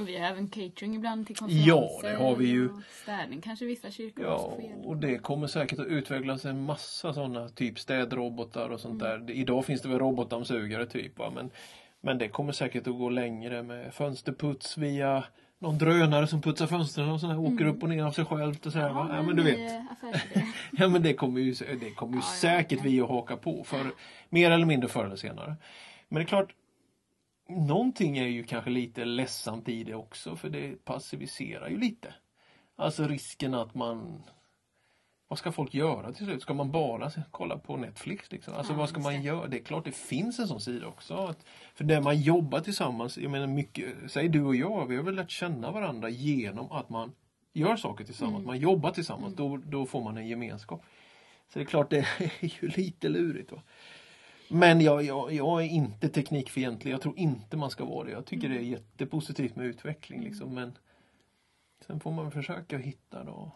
Och 0.00 0.08
vi 0.08 0.18
har 0.18 0.26
även 0.26 0.48
catering 0.48 0.94
ibland 0.96 1.26
till 1.26 1.36
Ja, 1.40 1.46
konferenser. 1.46 2.08
det 2.08 2.24
har 2.24 2.36
vi 2.36 2.46
ju. 2.46 2.68
Städning 3.02 3.40
kanske 3.40 3.64
vissa 3.64 3.90
kyrkor 3.90 4.24
Ja, 4.24 4.34
också 4.34 4.56
får 4.60 4.86
och 4.88 4.96
det 4.96 5.18
kommer 5.18 5.46
säkert 5.46 5.78
att 5.78 5.86
utvecklas 5.86 6.44
en 6.44 6.62
massa 6.64 7.12
sådana 7.14 7.48
typ 7.48 7.78
städrobotar 7.78 8.68
och 8.68 8.80
sånt 8.80 9.02
Mm. 9.02 9.26
där. 9.26 9.32
Idag 9.34 9.64
finns 9.64 9.82
det 9.82 9.88
väl 9.88 9.98
robotdammsugare 9.98 10.86
typ 10.86 11.18
va? 11.18 11.32
Men, 11.34 11.50
men 12.00 12.18
det 12.18 12.28
kommer 12.28 12.52
säkert 12.52 12.86
att 12.86 12.98
gå 12.98 13.08
längre 13.10 13.62
med 13.62 13.94
fönsterputs 13.94 14.78
via 14.78 15.24
någon 15.58 15.78
drönare 15.78 16.26
som 16.26 16.40
putsar 16.42 16.66
fönstren 16.66 17.08
och 17.10 17.20
sådär, 17.20 17.38
åker 17.38 17.64
upp 17.66 17.82
och 17.82 17.88
ner 17.88 18.04
av 18.04 18.12
sig 18.12 18.24
själv 18.24 18.56
och 18.66 18.72
sådär, 18.72 18.92
va? 18.92 19.10
Ja, 19.16 19.22
men 19.22 19.36
du 19.36 19.42
vet. 19.42 19.58
eh. 19.58 19.80
Ja 20.72 20.88
men 20.88 21.02
det 21.02 21.14
kommer 21.14 21.40
ju, 21.40 21.54
det 21.80 21.90
kommer 21.90 22.12
ju 22.14 22.18
Ja, 22.18 22.24
ja, 22.26 22.34
säkert 22.40 22.78
ja. 22.78 22.84
vi 22.84 23.00
att 23.00 23.08
haka 23.08 23.36
på 23.36 23.64
för 23.64 23.80
mer 24.28 24.50
eller 24.50 24.66
mindre 24.66 24.88
förr 24.88 25.04
eller 25.04 25.16
senare. 25.16 25.56
Men 26.08 26.14
det 26.20 26.24
är 26.24 26.26
klart, 26.26 26.50
någonting 27.50 28.18
är 28.18 28.26
ju 28.26 28.42
kanske 28.44 28.70
lite 28.70 29.04
ledsamt 29.04 29.68
i 29.68 29.84
det 29.84 29.94
också 29.94 30.36
för 30.36 30.50
det 30.50 30.84
passiviserar 30.84 31.68
ju 31.68 31.78
lite. 31.78 32.14
Alltså 32.76 33.04
risken 33.08 33.54
att 33.54 33.74
man 33.74 34.22
vad 35.28 35.38
ska 35.38 35.52
folk 35.52 35.74
göra 35.74 36.12
till 36.12 36.24
slut? 36.24 36.42
Ska 36.42 36.54
man 36.54 36.70
bara 36.70 37.10
kolla 37.30 37.58
på 37.58 37.76
Netflix? 37.76 38.32
Liksom? 38.32 38.54
Alltså 38.54 38.72
Ja, 38.72 38.78
vad 38.78 38.88
ska 38.88 39.00
man 39.00 39.22
göra? 39.22 39.46
Det 39.46 39.58
är 39.58 39.62
klart 39.64 39.84
det 39.84 39.94
finns 39.94 40.38
en 40.38 40.48
sån 40.48 40.60
sida 40.60 40.86
också. 40.86 41.14
Att, 41.14 41.44
för 41.74 41.84
där 41.84 42.00
man 42.00 42.20
jobbar 42.20 42.60
tillsammans, 42.60 43.18
jag 43.18 43.30
menar 43.30 43.46
mycket, 43.46 43.94
säg 44.08 44.28
du 44.28 44.42
och 44.42 44.56
jag, 44.56 44.86
vi 44.86 44.96
har 44.96 45.02
väl 45.02 45.14
lärt 45.14 45.30
känna 45.30 45.70
varandra 45.70 46.08
genom 46.08 46.72
att 46.72 46.90
man 46.90 47.12
gör 47.52 47.76
saker 47.76 48.04
tillsammans, 48.04 48.34
Mm. 48.34 48.46
man 48.46 48.58
jobbar 48.58 48.90
tillsammans, 48.90 49.34
då, 49.34 49.56
då 49.56 49.86
får 49.86 50.02
man 50.04 50.16
en 50.16 50.28
gemenskap. 50.28 50.82
Så 51.52 51.58
det 51.58 51.62
är 51.62 51.66
klart 51.66 51.90
det 51.90 51.98
är 52.18 52.62
ju 52.62 52.68
lite 52.68 53.08
lurigt. 53.08 53.52
Va? 53.52 53.62
Men 54.50 54.80
jag, 54.80 55.02
jag, 55.02 55.32
jag 55.32 55.62
är 55.62 55.66
inte 55.66 56.08
teknikfientlig, 56.08 56.92
jag 56.92 57.00
tror 57.00 57.18
inte 57.18 57.56
man 57.56 57.70
ska 57.70 57.84
vara 57.84 58.04
det. 58.04 58.10
Jag 58.10 58.26
tycker 58.26 58.48
det 58.48 58.56
är 58.56 58.60
jättepositivt 58.60 59.56
med 59.56 59.66
utveckling 59.66 60.24
liksom, 60.24 60.54
men 60.54 60.78
sen 61.86 62.00
får 62.00 62.12
man 62.12 62.30
försöka 62.30 62.78
hitta 62.78 63.24
då 63.24 63.50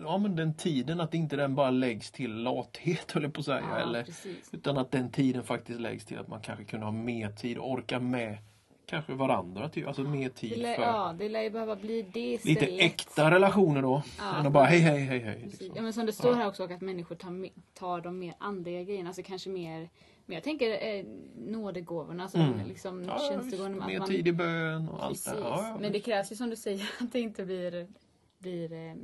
Ja 0.00 0.18
men 0.18 0.36
den 0.36 0.54
tiden, 0.54 1.00
att 1.00 1.14
inte 1.14 1.36
den 1.36 1.54
bara 1.54 1.70
läggs 1.70 2.10
till 2.10 2.34
lathet 2.34 3.12
höll 3.12 3.22
jag 3.22 3.34
på 3.34 3.40
att 3.40 3.44
säga. 3.46 3.62
Ja, 3.70 3.76
eller, 3.78 4.04
precis. 4.04 4.54
utan 4.54 4.78
att 4.78 4.90
den 4.90 5.10
tiden 5.10 5.42
faktiskt 5.42 5.80
läggs 5.80 6.04
till 6.04 6.18
att 6.18 6.28
man 6.28 6.40
kanske 6.40 6.64
kunde 6.64 6.86
ha 6.86 6.92
mer 6.92 7.30
tid 7.30 7.58
och 7.58 7.70
orka 7.70 8.00
med 8.00 8.38
kanske 8.86 9.12
varandra. 9.12 9.68
Typ. 9.68 9.86
Alltså 9.86 10.02
mer 10.02 10.28
tid 10.28 10.58
lär, 10.58 10.74
för 10.74 10.82
ja, 10.82 11.14
det 11.18 11.28
lär 11.28 11.42
ju 11.42 11.50
behöva 11.50 11.76
bli 11.76 12.02
det 12.02 12.20
lite 12.44 12.50
istället. 12.50 12.80
äkta 12.80 13.30
relationer 13.30 13.82
då. 13.82 14.02
Ja. 14.18 14.36
Än 14.40 14.46
att 14.46 14.52
bara 14.52 14.64
hej 14.64 14.80
hej 14.80 15.00
hej 15.00 15.18
hej. 15.18 15.40
Liksom. 15.42 15.66
Ja, 15.74 15.82
men 15.82 15.92
som 15.92 16.06
det 16.06 16.12
står 16.12 16.30
Ja. 16.30 16.36
här 16.36 16.48
också 16.48 16.64
att 16.64 16.80
människor 16.80 17.14
tar, 17.16 17.48
tar 17.74 18.00
de 18.00 18.18
mer 18.18 18.34
andliga 18.38 18.82
grejerna, 18.82 19.08
alltså 19.08 19.22
kanske 19.22 19.50
mer 19.50 19.88
men 20.26 20.34
jag 20.34 20.44
tänker 20.44 20.70
eh, 20.98 21.04
nådegåvorna, 21.36 22.22
alltså 22.22 22.38
Mm. 22.38 22.66
liksom 22.68 23.04
Ja, 23.04 23.18
tjänstegåvorna. 23.30 23.82
att 23.84 23.86
mer 23.90 23.98
man- 23.98 24.08
tid 24.08 24.28
i 24.28 24.32
bön 24.32 24.88
och 24.88 25.04
allt 25.04 25.24
det 25.24 25.38
ja, 25.40 25.76
Men 25.80 25.92
det 25.92 26.00
krävs 26.00 26.32
ju 26.32 26.36
som 26.36 26.50
du 26.50 26.56
säger 26.56 26.90
att 27.00 27.12
det 27.12 27.20
inte 27.20 27.44
blir, 27.44 27.86
blir 28.38 28.72
eh, 28.72 28.94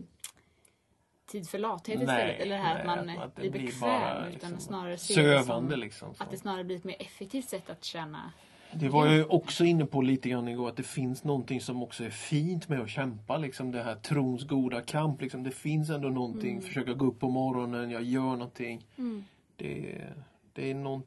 tid 1.30 1.48
för 1.48 1.58
lathet 1.58 1.96
Nej, 1.98 2.04
istället. 2.04 2.40
Eller 2.40 2.56
det 2.56 2.62
här 2.62 2.78
att 2.98 3.06
nej, 3.06 3.16
man 3.16 3.24
att 3.26 3.34
blir 3.34 3.50
bekväm. 3.50 3.80
bara, 3.80 4.18
utan 4.18 4.30
liksom, 4.32 4.58
snarare 4.58 4.98
Sövande 4.98 5.70
som, 5.72 5.80
liksom. 5.80 6.14
Så. 6.14 6.22
att 6.22 6.30
det 6.30 6.36
snarare 6.36 6.64
blir 6.64 6.76
ett 6.76 6.84
mer 6.84 6.96
effektivt 6.98 7.48
sätt 7.48 7.70
att 7.70 7.84
tjäna. 7.84 8.32
Det 8.74 8.88
var 8.88 9.06
jag 9.06 9.14
ju 9.14 9.24
också 9.24 9.64
inne 9.64 9.86
på 9.86 10.02
lite 10.02 10.28
grann 10.28 10.48
igår 10.48 10.68
att 10.68 10.76
det 10.76 10.82
finns 10.82 11.24
någonting 11.24 11.60
som 11.60 11.82
också 11.82 12.04
är 12.04 12.10
fint 12.10 12.68
med 12.68 12.80
att 12.80 12.88
kämpa. 12.90 13.36
Liksom 13.36 13.70
det 13.72 13.82
här 13.82 13.94
trons 13.94 14.44
goda 14.46 14.80
kamp. 14.80 15.20
Liksom. 15.20 15.42
Det 15.42 15.50
finns 15.50 15.90
ändå 15.90 16.08
någonting. 16.08 16.50
Mm. 16.50 16.62
Försöka 16.62 16.92
gå 16.92 17.06
upp 17.06 17.20
på 17.20 17.28
morgonen, 17.28 17.90
jag 17.90 18.02
gör 18.02 18.20
någonting. 18.22 18.86
Mm. 18.98 19.24
Det, 19.56 19.92
är- 19.92 20.14
det 20.52 20.71
är 20.71 20.75
någon, 20.75 21.02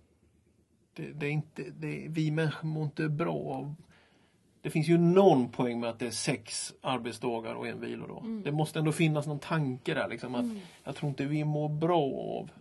det, 0.94 1.12
det 1.12 1.26
är 1.26 1.32
inte, 1.32 1.64
det 1.64 2.06
vi 2.10 2.32
människor 2.32 2.68
mår 2.68 2.84
inte 2.84 3.10
bra 3.10 3.36
av 3.36 3.76
det 4.62 4.70
finns 4.72 4.88
ju 4.88 4.98
någon 4.98 5.50
poäng 5.50 5.80
med 5.80 5.90
att 5.90 6.00
det 6.00 6.08
är 6.08 6.12
sex 6.12 6.74
arbetsdagar 6.82 7.54
och 7.54 7.68
en 7.68 7.82
vilodag. 7.82 8.24
Mm. 8.24 8.44
Det 8.44 8.52
måste 8.52 8.80
ändå 8.80 8.92
finnas 8.92 9.28
någon 9.28 9.40
tanke 9.40 9.94
där. 9.94 10.08
Liksom, 10.10 10.36
att 10.36 10.46
Jag 10.84 10.96
tror 10.96 11.10
inte 11.10 11.26
vi 11.26 11.44
mår 11.44 11.70
bra 11.70 12.04
av 12.40 12.52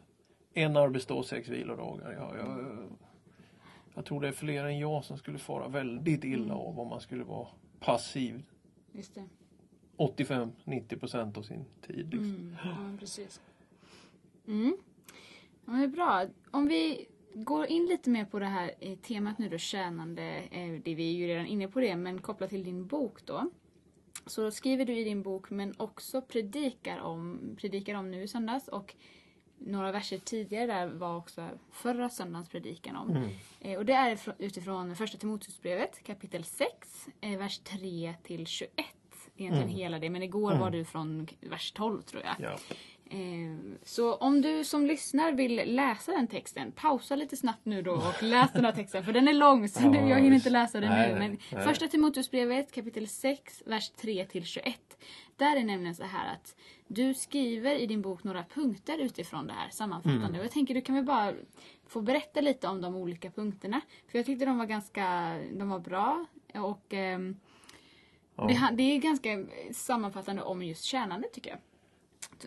en 0.54 0.76
arbetsdag 0.76 1.14
och 1.14 1.26
sex 1.26 1.48
vilodagar. 1.48 2.12
Jag, 2.12 2.36
jag, 2.38 2.76
jag 3.94 4.04
tror 4.04 4.20
det 4.20 4.28
är 4.28 4.32
fler 4.32 4.64
än 4.64 4.78
jag 4.78 5.04
som 5.04 5.18
skulle 5.18 5.38
fara 5.38 5.68
väldigt 5.68 6.24
illa 6.24 6.44
Mm. 6.44 6.56
av 6.56 6.80
om 6.80 6.88
man 6.88 7.00
skulle 7.00 7.24
vara 7.24 7.48
passiv 7.80 8.42
Just 8.92 9.14
det. 9.14 9.24
85-90 9.96 10.98
procent 10.98 11.36
av 11.38 11.42
sin 11.42 11.64
tid. 11.86 12.10
Liksom. 12.10 12.20
Mm. 12.20 12.56
Ja, 12.64 12.76
precis. 12.98 13.40
Mm. 15.66 15.80
Ja, 15.80 15.86
men 15.86 15.90
bra. 15.92 16.26
Om 16.50 16.68
vi 16.68 17.06
går 17.34 17.66
in 17.66 17.86
lite 17.86 18.10
mer 18.10 18.24
på 18.24 18.38
det 18.38 18.46
här 18.46 18.74
eh, 18.80 18.96
temat 18.98 19.38
nu 19.38 19.48
då, 19.48 19.58
tjänande. 19.58 20.22
eh, 20.50 20.72
Det 20.84 20.94
vi 20.94 21.08
är 21.08 21.12
ju 21.14 21.26
redan 21.26 21.46
inne 21.46 21.68
på 21.68 21.80
det, 21.80 21.96
men 21.96 22.20
kopplat 22.20 22.50
till 22.50 22.64
din 22.64 22.86
bok 22.86 23.26
då. 23.26 23.50
Så 24.26 24.50
skriver 24.50 24.84
du 24.84 24.96
i 24.98 25.04
din 25.04 25.22
bok, 25.22 25.50
men 25.50 25.74
också 25.76 26.22
predikar 26.22 26.98
om, 26.98 27.40
predikar 27.60 27.94
om 27.94 28.10
nu 28.10 28.22
i 28.22 28.28
söndags 28.28 28.68
och 28.68 28.94
några 29.58 29.92
verser 29.92 30.18
tidigare 30.18 30.66
där 30.66 30.86
var 30.86 31.16
också 31.16 31.48
förra 31.72 32.10
söndagens 32.10 32.48
predikan 32.48 32.96
om. 32.96 33.10
Mm. 33.10 33.28
Eh, 33.60 33.78
Och 33.78 33.84
det 33.86 33.92
är 33.92 34.10
ifrån- 34.12 34.34
utifrån 34.38 34.96
första 34.96 35.18
Timoteusbrevet 35.18 36.02
kapitel 36.04 36.44
6, 36.44 37.06
eh, 37.20 37.38
vers 37.38 37.58
3 37.58 38.14
till 38.22 38.46
21. 38.46 38.70
Egentligen 39.36 39.68
Mm. 39.68 39.76
hela 39.78 39.98
det, 39.98 40.10
men 40.10 40.22
igår 40.22 40.54
var 40.60 40.70
du 40.70 40.84
från 40.84 41.26
vers 41.40 41.72
12 41.72 42.02
tror 42.02 42.22
jag. 42.22 42.34
Ja. 42.38 42.58
Eh, 43.10 43.76
Så 43.82 44.14
om 44.14 44.40
du 44.40 44.64
som 44.64 44.86
lyssnar 44.86 45.32
vill 45.32 45.62
läsa 45.74 46.12
den 46.12 46.26
texten, 46.26 46.72
pausa 46.72 47.16
lite 47.16 47.36
snabbt 47.36 47.64
nu 47.64 47.82
då 47.82 47.92
och 47.92 48.22
läs 48.22 48.52
den 48.52 48.64
här 48.64 48.72
texten 48.72 49.04
för 49.04 49.12
den 49.12 49.28
är 49.28 49.32
lång 49.32 49.68
så 49.68 49.88
nu, 49.88 49.98
jag 49.98 50.20
hinner 50.20 50.36
inte 50.36 50.50
läsa 50.50 50.80
den 50.80 50.90
nu. 50.90 51.18
Men 51.18 51.38
nej. 51.52 51.64
första 51.64 51.88
Timoteusbrevet 51.88 52.72
kapitel 52.72 53.08
6, 53.08 53.62
vers 53.66 53.90
3 53.90 54.24
till 54.24 54.44
21. 54.44 54.98
Där 55.36 55.56
är 55.56 55.64
nämligen 55.64 55.94
så 55.94 56.04
här 56.04 56.32
att 56.34 56.56
du 56.86 57.14
skriver 57.14 57.74
i 57.74 57.86
din 57.86 58.02
bok 58.02 58.24
några 58.24 58.44
punkter 58.44 58.98
utifrån 58.98 59.46
det 59.46 59.52
här 59.52 59.68
sammanfattande. 59.70 60.26
Mm. 60.26 60.38
Och 60.38 60.44
jag 60.44 60.52
tänker 60.52 60.74
du 60.74 60.80
kan 60.80 60.94
väl 60.94 61.04
bara 61.04 61.32
få 61.86 62.00
berätta 62.00 62.40
lite 62.40 62.68
om 62.68 62.80
de 62.80 62.96
olika 62.96 63.30
punkterna. 63.30 63.80
För 64.10 64.18
jag 64.18 64.26
tyckte 64.26 64.44
de 64.44 64.58
var 64.58 64.66
ganska, 64.66 65.36
de 65.52 65.68
var 65.68 65.78
bra 65.78 66.26
och 66.54 66.94
ehm, 66.94 67.36
Ja. 68.36 68.44
det, 68.46 68.70
det 68.76 68.82
är 68.82 68.98
ganska 68.98 69.44
sammanfattande 69.72 70.42
om 70.42 70.62
just 70.62 70.84
tjänande 70.84 71.28
tycker 71.32 71.50
jag. 71.50 71.58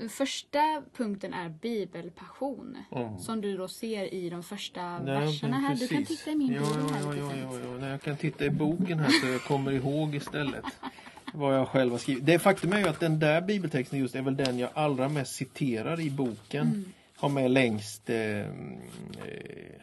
Första 0.10 0.84
punkten 0.94 1.34
är 1.34 1.50
bibelpassion. 1.50 2.77
Mm. 2.91 3.20
Som 3.20 3.41
du 3.41 3.58
då 3.58 3.67
ser 3.67 4.13
i 4.13 4.29
de 4.29 4.44
första 4.44 5.00
Nej, 5.00 5.25
verserna 5.25 5.58
här. 5.58 5.75
Du 5.75 5.88
kan 5.88 5.98
precis. 5.98 6.20
titta 6.20 6.32
i 6.32 6.36
min 6.36 6.53
ja, 6.53 6.62
bok 6.62 6.70
ja, 6.77 6.96
här 6.96 7.03
ja, 7.03 7.15
ja, 7.15 7.36
ja, 7.36 7.60
ja. 7.60 7.77
Nej, 7.79 7.89
Jag 7.89 8.01
kan 8.01 8.17
titta 8.17 8.46
i 8.46 8.50
boken 8.50 9.00
här 9.00 9.10
så 9.10 9.27
jag 9.27 9.44
kommer 9.44 9.72
ihåg 9.72 10.15
istället 10.15 10.65
vad 11.34 11.56
jag 11.56 11.67
själv 11.67 11.91
har 11.91 12.00
skrivit. 12.00 12.25
Det 12.25 12.39
faktum 12.39 12.74
är 12.74 12.79
ju 12.79 12.88
att 12.88 13.00
den 13.00 13.20
där 13.20 13.41
bibeltexten 13.41 14.00
just 14.00 14.15
är 14.15 14.22
väl 14.22 14.38
den 14.38 14.60
jag 14.60 14.70
allra 14.74 15.10
mest 15.10 15.36
citerar 15.36 16.00
i 16.00 16.10
boken. 16.10 16.67
Mm. 16.67 16.86
Har 17.15 17.29
med 17.29 17.51
längst, 17.51 18.10
eh, 18.10 18.39
eh, 18.39 18.48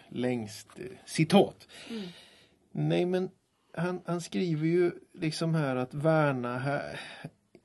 längst 0.09 0.69
eh, 0.79 0.85
citat. 1.07 1.69
Mm. 1.91 2.03
Nej 2.73 3.07
men 3.07 3.31
han, 3.77 4.01
han 4.07 4.21
skriver 4.21 4.67
ju 4.67 4.93
liksom 5.15 5.55
här 5.55 5.77
att 5.77 5.95
värna 5.95 6.59
her, 6.59 7.01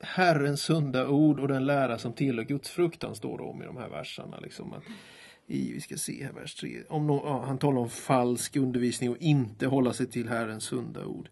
Herrens 0.00 0.62
sunda 0.62 1.08
ord 1.08 1.40
och 1.40 1.48
den 1.48 1.66
lära 1.66 1.98
som 1.98 2.12
tillhör 2.12 2.44
Guds 2.44 2.70
fruktan 2.70 3.14
står 3.14 3.38
det 3.38 3.44
om 3.44 3.62
i 3.62 3.66
de 3.66 3.76
här 3.76 3.88
verserna. 3.88 4.40
Liksom 4.40 4.72
att, 4.72 4.82
i, 5.46 5.72
vi 5.72 5.80
ska 5.80 5.96
se 5.96 6.24
här, 6.24 6.32
vers 6.32 6.54
3. 6.54 6.82
Om 6.88 7.06
nå- 7.06 7.22
ja, 7.24 7.44
han 7.46 7.58
talar 7.58 7.80
om 7.80 7.90
falsk 7.90 8.56
undervisning 8.56 9.10
och 9.10 9.16
inte 9.20 9.66
hålla 9.66 9.92
sig 9.92 10.06
till 10.06 10.28
Herrens 10.28 10.64
sunda 10.64 11.04
ord. 11.04 11.28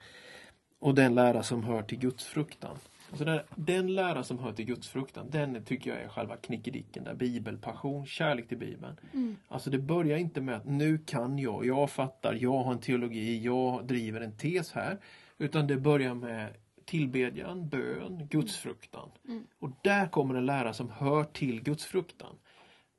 Och 0.78 0.94
den 0.94 1.14
lära 1.14 1.42
som 1.42 1.64
hör 1.64 1.82
till 1.82 1.98
Guds 1.98 2.24
fruktan. 2.24 2.78
Alltså 3.10 3.24
den, 3.24 3.40
den 3.54 3.94
lära 3.94 4.24
som 4.24 4.38
hör 4.38 4.52
till 4.52 4.64
Guds 4.64 4.88
fruktan, 4.88 5.26
den 5.30 5.64
tycker 5.64 5.90
jag 5.90 6.02
är 6.02 6.08
själva 6.08 6.36
knickedicken 6.36 7.04
där. 7.04 7.14
Bibelpassion, 7.14 8.06
kärlek 8.06 8.48
till 8.48 8.58
Bibeln. 8.58 8.96
Mm. 9.14 9.36
Alltså 9.48 9.70
det 9.70 9.78
börjar 9.78 10.18
inte 10.18 10.40
med 10.40 10.56
att 10.56 10.64
nu 10.66 10.98
kan 10.98 11.38
jag, 11.38 11.66
jag 11.66 11.90
fattar, 11.90 12.38
jag 12.40 12.62
har 12.62 12.72
en 12.72 12.80
teologi, 12.80 13.44
jag 13.44 13.86
driver 13.86 14.20
en 14.20 14.36
tes 14.36 14.72
här. 14.72 14.98
Utan 15.38 15.66
det 15.66 15.76
börjar 15.76 16.14
med 16.14 16.54
tillbedjan, 16.88 17.68
bön, 17.68 18.26
gudsfruktan. 18.30 19.10
Mm. 19.28 19.46
Och 19.58 19.70
där 19.82 20.08
kommer 20.08 20.34
en 20.34 20.46
lära 20.46 20.72
som 20.72 20.90
hör 20.90 21.24
till 21.24 21.62
gudsfruktan. 21.62 22.36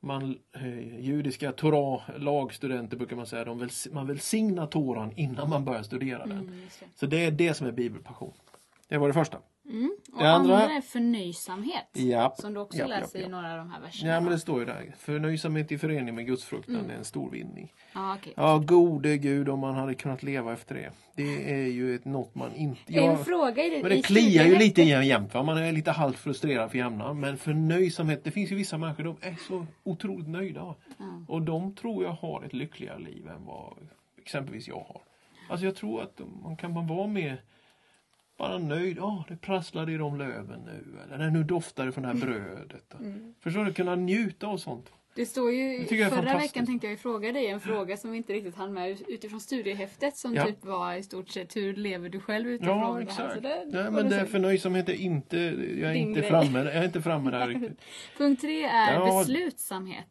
Man, 0.02 0.38
eh, 0.56 1.00
judiska 1.00 1.52
Torah, 1.52 2.02
lagstudenter 2.18 2.98
brukar 2.98 3.16
man 3.16 3.26
säga, 3.26 3.46
de 3.46 3.60
väl, 3.60 3.70
man 3.92 4.08
välsignar 4.08 4.68
Toran 4.68 5.12
innan 5.16 5.50
man 5.50 5.66
börjar 5.66 5.84
studera 5.84 6.26
den. 6.26 6.38
Mm, 6.38 6.62
det. 6.80 6.86
Så 6.96 7.06
det 7.06 7.26
är 7.26 7.32
det 7.32 7.54
som 7.54 7.68
är 7.68 7.72
bibelpassion. 7.72 8.34
Det 8.88 8.98
var 8.98 9.08
det 9.08 9.14
första. 9.14 9.38
Mm. 9.70 9.92
Och 10.14 10.20
Det 10.24 10.30
andra- 10.32 10.58
andra 10.58 10.76
är 10.76 10.82
förnöjsamhet. 10.82 11.90
Ja. 11.94 12.36
Som 12.40 12.54
du 12.54 12.60
också 12.60 12.78
Japp, 12.78 12.90
läser 12.90 13.20
japp, 13.20 13.28
i 13.28 13.32
några 13.32 13.52
av 13.52 13.58
de 13.58 13.72
här 13.72 13.82
verserna. 13.82 14.12
Ja 14.14 14.22
men 14.22 14.32
det 14.32 14.40
står 14.40 14.60
ju 14.60 14.66
där. 14.66 14.96
Förnöjsamhet 15.00 15.72
i 15.72 15.78
förening 15.78 16.16
med 16.16 16.26
gudsfruktan 16.26 16.76
Mm. 16.76 16.90
är 16.90 16.94
en 16.96 17.06
stor 17.06 17.32
vinning. 17.32 17.74
Ja, 17.94 18.16
okej. 18.20 18.34
Ja, 18.38 18.58
gode 18.58 19.18
Gud 19.18 19.50
om 19.50 19.60
man 19.60 19.76
hade 19.76 19.94
kunnat 19.94 20.24
leva 20.24 20.54
efter 20.54 20.76
det. 20.76 20.90
Det 21.16 21.52
är 21.54 21.68
ju 21.68 21.96
ett, 21.96 22.06
något 22.06 22.36
man 22.36 22.56
inte... 22.56 22.94
En 22.94 23.04
Ja, 23.06 23.18
fråga 23.18 23.64
i, 23.64 23.84
men 23.84 23.92
i 23.92 23.96
det 23.96 24.02
kliar 24.02 24.46
ju 24.46 24.56
lite 24.58 24.82
jämt. 24.82 25.34
Va? 25.34 25.44
Man 25.44 25.58
är 25.58 25.72
lite 25.72 25.92
halvt 25.92 26.18
frustrerad 26.20 26.72
för 26.72 26.78
jämna. 26.78 27.14
Men 27.14 27.38
förnöjsamhet, 27.38 28.24
det 28.24 28.32
finns 28.32 28.52
ju 28.52 28.56
vissa 28.56 28.78
människor 28.78 29.04
de 29.04 29.16
är 29.22 29.36
så 29.48 29.66
otroligt 29.84 30.28
nöjda. 30.28 30.76
Ja. 30.98 31.06
Och 31.28 31.42
de 31.42 31.76
tror 31.76 32.04
jag 32.04 32.12
har 32.12 32.44
ett 32.46 32.54
lyckligare 32.54 33.00
liv 33.00 33.28
än 33.28 33.46
vad 33.46 33.74
exempelvis 34.22 34.68
jag 34.68 34.76
har. 34.76 35.02
Alltså 35.50 35.66
jag 35.66 35.76
tror 35.76 36.02
att 36.02 36.22
man 36.44 36.58
kan 36.58 36.74
man 36.74 36.88
vara 36.88 37.08
med 37.08 37.38
bara 38.40 38.58
nöjd. 38.58 38.98
Ja, 38.98 39.24
det 39.30 39.38
prasslade 39.38 39.92
i 39.92 39.98
de 39.98 40.18
löven 40.18 40.60
nu. 40.66 41.00
Eller 41.08 41.18
"Nej, 41.18 41.32
nu 41.32 41.44
doftar 41.44 41.86
det 41.86 41.92
från 41.92 42.02
det 42.02 42.08
här 42.08 42.16
brödet. 42.16 42.94
Mm. 43.00 43.34
Förstår 43.40 43.66
du? 43.66 43.74
Kunna 43.74 43.96
njuta 43.96 44.48
av 44.48 44.58
sånt. 44.58 44.92
Det 45.16 45.26
står 45.26 45.52
ju, 45.52 45.86
Det 45.90 46.02
är 46.02 46.10
förra 46.10 46.38
veckan 46.38 46.66
tänkte 46.66 46.88
jag 46.88 47.00
fråga 47.00 47.32
dig 47.32 47.48
en 47.48 47.60
fråga 47.60 47.98
som 47.98 48.12
vi 48.12 48.18
inte 48.18 48.34
riktigt 48.34 48.56
hann 48.56 48.74
med 48.74 49.02
utifrån 49.08 49.40
studiehäftet 49.42 50.18
som 50.18 50.34
Ja. 50.36 50.46
typ 50.46 50.66
var 50.66 50.94
i 50.94 51.04
stort 51.04 51.30
sett 51.30 51.56
hur 51.56 51.74
lever 51.76 52.10
du 52.10 52.20
själv 52.20 52.48
utifrån 52.50 52.78
Ja, 52.80 52.88
det 52.88 52.94
här. 52.94 53.02
exakt. 53.02 53.34
Så 53.34 53.40
det, 53.40 53.64
Nej, 53.68 53.84
var 53.84 53.92
men 53.92 54.10
det 54.10 54.20
så. 54.20 54.26
förnöjsamhet 54.26 54.90
är 54.90 54.94
inte, 54.94 55.38
jag 55.38 55.90
är 55.90 55.94
Din 55.94 56.08
inte 56.08 56.20
grej. 56.20 56.30
framme, 56.30 56.60
jag 56.60 56.76
är 56.76 56.86
inte 56.86 57.02
framme 57.02 57.32
där 57.32 57.48
riktigt. 57.54 57.80
Punkt 58.18 58.42
tre 58.42 58.64
är 58.64 58.94
Ja. 58.94 59.20
beslutsamhet. 59.20 60.06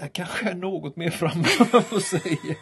Jag 0.00 0.12
kanske 0.12 0.50
är 0.50 0.54
något 0.54 0.96
mer 0.96 1.10
framme 1.10 1.44
jag 1.90 2.02
säga. 2.02 2.56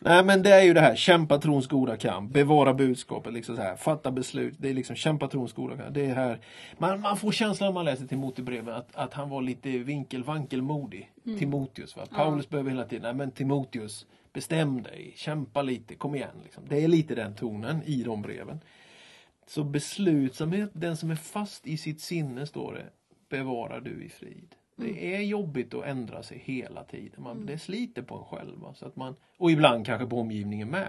Nej 0.00 0.24
men 0.24 0.42
det 0.42 0.50
är 0.50 0.62
ju 0.62 0.74
det 0.74 0.80
här, 0.80 0.96
kämpa 0.96 1.38
trons 1.38 1.66
goda 1.66 1.96
kamp, 1.96 2.32
bevara 2.32 2.74
budskapet, 2.74 3.32
liksom 3.32 3.56
så 3.56 3.62
här, 3.62 3.76
fatta 3.76 4.10
beslut. 4.10 4.54
Det 4.58 4.68
är 4.68 4.74
liksom 4.74 4.96
kämpa 4.96 5.28
trons 5.28 5.52
goda 5.52 5.76
kamp. 5.76 5.94
Det 5.94 6.06
är 6.06 6.14
här, 6.14 6.40
man, 6.78 7.00
man 7.00 7.16
får 7.16 7.32
känslan 7.32 7.66
när 7.66 7.74
man 7.74 7.84
läser 7.84 8.06
Timoteusbrevet 8.06 8.74
att, 8.74 8.96
att 8.96 9.14
han 9.14 9.28
var 9.28 9.42
lite 9.42 9.68
vinkelvankelmodig. 9.68 11.10
Timoteus. 11.38 11.96
Va? 11.96 12.06
Paulus 12.06 12.48
behöver 12.48 12.70
hela 12.70 12.84
tiden, 12.84 13.02
nej 13.02 13.14
men 13.14 13.30
Timoteus, 13.30 14.06
bestäm 14.32 14.82
dig, 14.82 15.12
kämpa 15.16 15.62
lite, 15.62 15.94
kom 15.94 16.14
igen. 16.14 16.40
Liksom. 16.42 16.62
Det 16.68 16.84
är 16.84 16.88
lite 16.88 17.14
den 17.14 17.34
tonen 17.34 17.82
i 17.82 18.02
de 18.02 18.22
breven. 18.22 18.60
Så 19.46 19.64
beslutsamhet, 19.64 20.70
den 20.72 20.96
som 20.96 21.10
är 21.10 21.16
fast 21.16 21.66
i 21.66 21.76
sitt 21.76 22.00
sinne 22.00 22.46
står 22.46 22.74
det, 22.74 22.86
bevarar 23.28 23.80
du 23.80 24.04
i 24.04 24.08
frid. 24.08 24.54
Det 24.80 25.14
är 25.16 25.20
jobbigt 25.20 25.74
att 25.74 25.84
ändra 25.84 26.22
sig 26.22 26.38
hela 26.44 26.84
tiden. 26.84 27.22
Man, 27.22 27.46
Det 27.46 27.58
sliter 27.58 28.02
på 28.02 28.14
en 28.16 28.24
själv. 28.24 28.58
va, 28.58 28.74
Så 28.74 28.86
att 28.86 28.96
man, 28.96 29.16
och 29.38 29.50
ibland 29.50 29.86
kanske 29.86 30.06
på 30.06 30.20
omgivningen 30.20 30.68
med. 30.68 30.88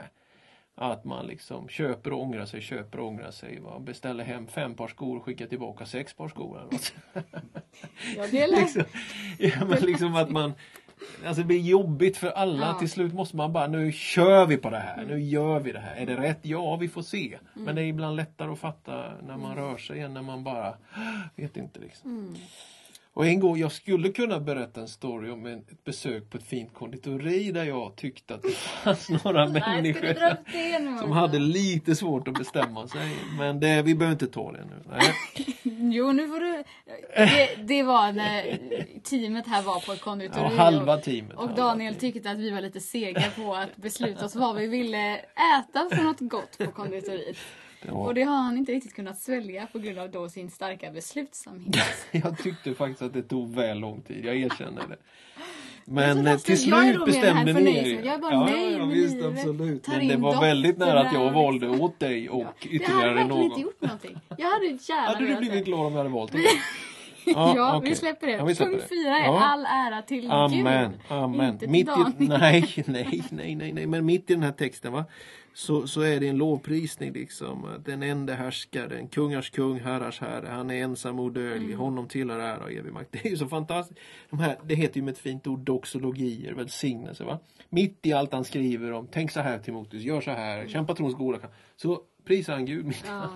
Att 0.75 1.05
man 1.05 1.25
liksom 1.27 1.67
köper 1.69 2.13
och 2.13 2.21
ångrar 2.21 2.45
sig, 2.45 2.61
köper 2.61 2.99
och 2.99 3.07
ångrar 3.07 3.31
sig. 3.31 3.59
Va? 3.59 3.79
Beställer 3.79 4.23
hem 4.23 4.47
fem 4.47 4.75
par 4.75 4.87
skor 4.87 5.17
och 5.17 5.23
skickar 5.23 5.47
tillbaka 5.47 5.85
sex 5.85 6.13
par 6.13 6.27
skor. 6.27 6.57
Eller 6.59 6.71
något. 6.71 6.93
Ja, 8.17 8.25
det 8.31 8.41
är 8.41 8.47
liksom, 8.47 8.83
ja, 9.39 9.65
men 9.65 9.79
liksom 9.81 10.15
att 10.15 10.29
man 10.29 10.53
Alltså 11.25 11.41
det 11.41 11.47
blir 11.47 11.59
jobbigt 11.59 12.17
för 12.17 12.29
alla. 12.29 12.67
Ja. 12.67 12.73
Till 12.73 12.89
slut 12.89 13.13
måste 13.13 13.35
man 13.35 13.53
bara, 13.53 13.67
nu 13.67 13.91
kör 13.91 14.45
vi 14.45 14.57
på 14.57 14.69
det 14.69 14.79
här. 14.79 15.05
Nu 15.05 15.21
gör 15.21 15.59
vi 15.59 15.71
det 15.71 15.79
här. 15.79 15.95
Är 15.95 16.05
det 16.05 16.15
rätt? 16.15 16.39
Ja, 16.41 16.75
vi 16.75 16.87
får 16.87 17.01
se. 17.01 17.37
Men 17.53 17.75
det 17.75 17.81
är 17.81 17.85
ibland 17.85 18.15
lättare 18.15 18.51
att 18.51 18.59
fatta 18.59 19.11
när 19.27 19.37
man 19.37 19.55
rör 19.55 19.77
sig 19.77 19.99
än 20.01 20.13
när 20.13 20.21
man 20.21 20.43
bara 20.43 20.73
vet 21.35 21.57
inte. 21.57 21.79
liksom. 21.79 22.35
Och 23.13 23.27
en 23.27 23.39
gång, 23.39 23.57
jag 23.57 23.71
skulle 23.71 24.09
kunna 24.09 24.39
berätta 24.39 24.81
en 24.81 24.87
story 24.87 25.29
om 25.29 25.45
en, 25.45 25.59
ett 25.59 25.83
besök 25.83 26.29
på 26.29 26.37
ett 26.37 26.43
fint 26.43 26.73
konditori 26.73 27.51
där 27.51 27.63
jag 27.63 27.95
tyckte 27.95 28.33
att 28.35 28.41
det 28.41 28.51
fanns 28.51 29.09
några 29.23 29.47
människor 29.47 30.79
nu? 30.79 30.97
som 30.97 31.11
hade 31.11 31.39
lite 31.39 31.95
svårt 31.95 32.27
att 32.27 32.33
bestämma 32.33 32.87
sig. 32.87 33.17
Men 33.37 33.59
det, 33.59 33.81
vi 33.81 33.95
behöver 33.95 34.13
inte 34.13 34.27
ta 34.27 34.51
det 34.51 34.65
nu. 34.65 34.83
Nej. 34.89 35.01
Jo, 35.93 36.11
nu 36.11 36.27
får 36.27 36.39
du... 36.39 36.63
Det, 37.15 37.55
det 37.67 37.83
var 37.83 38.11
när 38.11 38.59
teamet 39.03 39.47
här 39.47 39.61
var 39.61 39.79
på 39.85 39.91
ett 39.91 40.01
konditori. 40.01 40.43
Ja, 40.43 40.63
halva 40.63 40.95
och, 40.95 41.03
teamet. 41.03 41.33
och 41.33 41.47
halva 41.47 41.55
Daniel 41.55 41.95
teamet. 41.95 42.13
tyckte 42.13 42.31
att 42.31 42.37
vi 42.37 42.51
var 42.51 42.61
lite 42.61 42.79
sega 42.79 43.23
på 43.35 43.55
att 43.55 43.75
besluta 43.75 44.25
oss 44.25 44.35
vad 44.35 44.55
vi 44.55 44.67
ville 44.67 45.17
äta 45.17 45.89
för 45.95 46.03
något 46.03 46.19
gott 46.19 46.57
på 46.57 46.71
konditoriet. 46.71 47.37
Det 47.81 47.91
var- 47.91 48.05
Och 48.07 48.13
det 48.13 48.23
har 48.23 48.35
han 48.37 48.57
inte 48.57 48.71
riktigt 48.71 48.93
kunnat 48.95 49.19
svälja 49.19 49.67
på 49.71 49.79
grund 49.79 49.99
av 49.99 50.11
då 50.11 50.29
sin 50.29 50.49
starka 50.49 50.91
beslutsamhet. 50.91 51.75
Jag 52.11 52.37
tyckte 52.37 52.73
faktiskt 52.73 53.01
att 53.01 53.13
det 53.13 53.23
tog 53.23 53.55
väl 53.55 53.79
lång 53.79 54.01
tid, 54.01 54.25
jag 54.25 54.35
erkänner 54.35 54.81
det. 54.89 54.97
Men 55.85 56.23
Men 56.23 56.25
så 56.25 56.31
fast 56.31 56.45
till 56.63 56.69
jag 56.69 56.83
slut 56.93 57.05
bestämde 57.05 57.53
ni 57.53 57.77
er. 57.77 58.01
Jag 58.05 58.13
är 58.13 58.17
bara 58.17 58.33
ja, 58.33 58.45
nöjd 58.45 58.77
ja, 58.79 58.85
visst, 58.85 59.23
absolut. 59.25 59.87
Men 59.87 60.07
det 60.07 60.17
var 60.17 60.41
väldigt 60.41 60.77
nära 60.77 60.99
att 60.99 61.13
jag 61.13 61.31
valde 61.31 61.65
liksom. 61.67 61.81
åt 61.85 61.99
dig 61.99 62.29
och 62.29 62.43
hade 62.43 62.53
ytterligare 62.75 63.05
verkligen 63.07 63.27
någon. 63.27 63.41
inte 63.43 63.61
gjort 63.61 63.81
någonting. 63.81 64.19
Jag 64.37 64.49
hade 64.51 64.65
gärna 64.65 65.07
Hade 65.07 65.25
du 65.27 65.35
blivit 65.35 65.65
glad 65.65 65.79
om 65.85 65.91
jag 65.91 65.97
hade 65.97 66.09
valt 66.09 66.31
dig? 66.31 66.45
Ja, 67.25 67.77
okej. 67.77 67.89
vi 67.89 67.95
släpper 67.95 68.27
det. 68.27 68.33
Ja, 68.33 68.45
vi 68.45 68.55
släpper 68.55 68.71
Punkt 68.71 68.85
det. 68.89 68.95
fyra 68.95 69.17
är 69.19 69.25
Ja. 69.25 69.39
all 69.45 69.65
ära 69.65 70.01
till 70.01 70.31
Amen, 70.31 70.91
Gud. 70.91 70.99
amen. 71.17 71.45
Inte 71.53 71.59
till 71.59 71.69
Mitt 71.69 71.87
i, 71.87 72.27
nej, 72.27 72.73
nej, 72.87 73.23
nej, 73.31 73.55
nej, 73.55 73.73
nej, 73.73 73.87
men 73.87 74.05
mitt 74.05 74.29
i 74.29 74.33
den 74.33 74.43
här 74.43 74.51
texten 74.51 74.91
va, 74.93 75.05
så, 75.53 75.87
så 75.87 76.01
är 76.01 76.19
det 76.19 76.27
en 76.27 76.37
lovprisning 76.37 77.13
liksom. 77.13 77.67
Den 77.85 78.03
enda 78.03 78.33
härskaren, 78.33 79.07
kungars 79.07 79.49
kung, 79.49 79.79
herrars 79.79 80.19
herre, 80.19 80.47
han 80.47 80.69
är 80.71 80.83
ensam 80.83 81.19
och 81.19 81.25
odödlig, 81.25 81.65
Mm. 81.67 81.79
honom 81.79 82.07
tillhör 82.07 82.39
ära 82.39 82.63
och 82.63 82.71
evig 82.71 82.93
makt. 82.93 83.11
Det 83.11 83.25
är 83.25 83.29
ju 83.29 83.37
så 83.37 83.47
fantastiskt. 83.47 83.99
De 84.29 84.39
här, 84.39 84.59
det 84.65 84.75
heter 84.75 84.97
ju 84.97 85.03
med 85.03 85.11
ett 85.11 85.17
fint 85.17 85.47
ord 85.47 85.59
doxologier, 85.59 86.53
välsignelse 86.53 87.23
va. 87.23 87.39
Mitt 87.69 88.05
i 88.05 88.13
allt 88.13 88.33
han 88.33 88.43
skriver 88.43 88.91
om, 88.91 89.07
tänk 89.11 89.31
så 89.31 89.39
här 89.39 89.59
Timoteus, 89.59 90.03
gör 90.03 90.21
så 90.21 90.31
här, 90.31 90.67
kämpa 90.67 90.95
trons 90.95 91.15
goda 91.15 91.39
kamp. 91.39 91.53
Så 91.75 92.01
prisar 92.25 92.53
han 92.53 92.65
Gud. 92.65 92.93
Ja. 93.05 93.29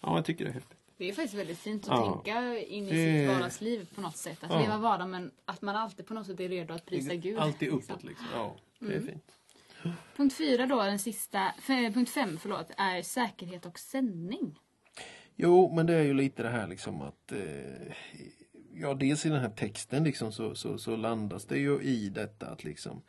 Ja, 0.00 0.16
jag 0.16 0.24
tycker 0.24 0.44
det 0.44 0.50
är 0.50 0.54
häftigt. 0.54 0.78
Det 0.98 1.08
är 1.08 1.12
faktiskt 1.12 1.34
väldigt 1.34 1.58
fint 1.58 1.82
att 1.82 1.88
Ja. 1.88 2.12
tänka 2.24 2.58
in 2.58 2.84
i 2.84 2.90
Det- 2.90 3.18
sitt 3.28 3.34
vardagsliv 3.36 3.88
på 3.94 4.00
något 4.00 4.16
sätt. 4.16 4.38
Att 4.44 4.50
Ja. 4.52 4.60
leva 4.60 4.78
vardag 4.78 5.08
men 5.08 5.30
att 5.44 5.62
man 5.62 5.76
alltid 5.76 6.06
på 6.06 6.14
något 6.14 6.26
sätt 6.26 6.40
är 6.40 6.48
redo 6.48 6.74
att 6.74 6.86
prisa 6.86 7.14
Gud. 7.14 7.38
Alltid 7.38 7.72
liksom. 7.72 7.94
uppåt 7.94 8.04
liksom. 8.04 8.26
Ja, 8.34 8.56
det 8.78 8.86
Mm. 8.86 8.98
är 9.02 9.06
fint. 9.06 9.24
Punkt 10.16 10.34
fyra 10.34 10.66
då, 10.66 10.82
den 10.82 10.98
sista, 10.98 11.52
f- 11.58 11.94
punkt 11.94 12.10
fem 12.10 12.38
förlåt, 12.42 12.70
är 12.76 13.02
säkerhet 13.02 13.66
och 13.66 13.78
sändning. 13.78 14.58
Jo, 15.36 15.72
men 15.76 15.86
det 15.86 15.94
är 15.94 16.02
ju 16.02 16.14
lite 16.14 16.42
det 16.42 16.48
här 16.48 16.66
liksom 16.68 17.02
att 17.02 17.32
eh, 17.32 17.92
Ja, 18.76 18.94
dels 18.94 19.26
i 19.26 19.28
den 19.28 19.40
här 19.40 19.50
texten 19.50 20.04
liksom 20.04 20.32
så, 20.32 20.54
så, 20.54 20.78
så 20.78 20.96
landas 20.96 21.44
det 21.44 21.58
ju 21.58 21.80
i 21.82 22.08
detta 22.08 22.46
att 22.46 22.64
liksom 22.64 23.02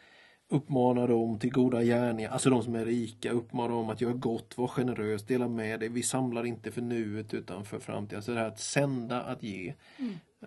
uppmana 0.50 1.08
dem 1.08 1.40
till 1.40 1.52
goda 1.52 1.84
gärningar, 1.84 2.30
alltså 2.30 2.50
de 2.50 2.64
som 2.64 2.76
är 2.76 2.86
rika, 2.86 3.32
uppmana 3.32 3.74
dem 3.74 3.90
att 3.90 4.02
göra 4.02 4.14
gott, 4.14 4.58
vara 4.58 4.68
generös, 4.68 5.24
dela 5.26 5.48
med 5.48 5.80
dig. 5.80 5.90
Vi 5.90 6.04
samlar 6.04 6.46
inte 6.46 6.72
för 6.72 6.82
nuet 6.82 7.34
utan 7.34 7.66
för 7.66 7.80
framtiden. 7.80 8.18
Alltså 8.18 8.34
det 8.34 8.40
här 8.40 8.48
att 8.48 8.60
sända, 8.60 9.22
att 9.22 9.44
ge. 9.44 9.74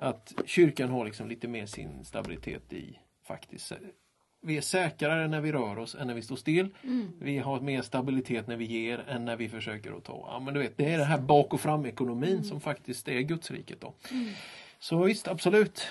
Att 0.01 0.35
kyrkan 0.47 0.89
har 0.91 1.05
liksom 1.05 1.29
lite 1.29 1.49
mer 1.49 1.67
sin 1.67 2.05
stabilitet 2.05 2.73
i 2.73 2.99
faktiskt 3.25 3.73
vi 4.49 4.57
är 4.57 4.61
säkrare 4.61 5.29
när 5.29 5.41
vi 5.41 5.53
rör 5.53 5.79
oss 5.79 5.95
än 5.95 6.07
när 6.07 6.15
vi 6.15 6.23
står 6.23 6.37
still. 6.37 6.69
Vi 7.21 7.39
har 7.39 7.61
mer 7.61 7.83
stabilitet 7.83 8.47
när 8.47 8.57
vi 8.57 8.65
ger 8.65 9.05
än 9.09 9.25
när 9.25 9.37
vi 9.37 9.49
försöker 9.49 9.97
att 9.97 10.05
ta. 10.05 10.29
Ja, 10.33 10.41
men 10.41 10.55
du 10.55 10.61
vet, 10.61 10.77
det 10.77 10.93
är 10.93 10.99
det 10.99 11.05
här 11.05 11.19
bak 11.19 11.55
och 11.55 11.61
fram 11.61 11.87
ekonomin 11.87 12.45
som 12.45 12.61
faktiskt 12.61 13.09
är 13.09 13.21
Gudsriket. 13.21 13.81
Då. 13.81 13.95
Så 14.79 15.03
visst, 15.03 15.29
absolut. 15.29 15.87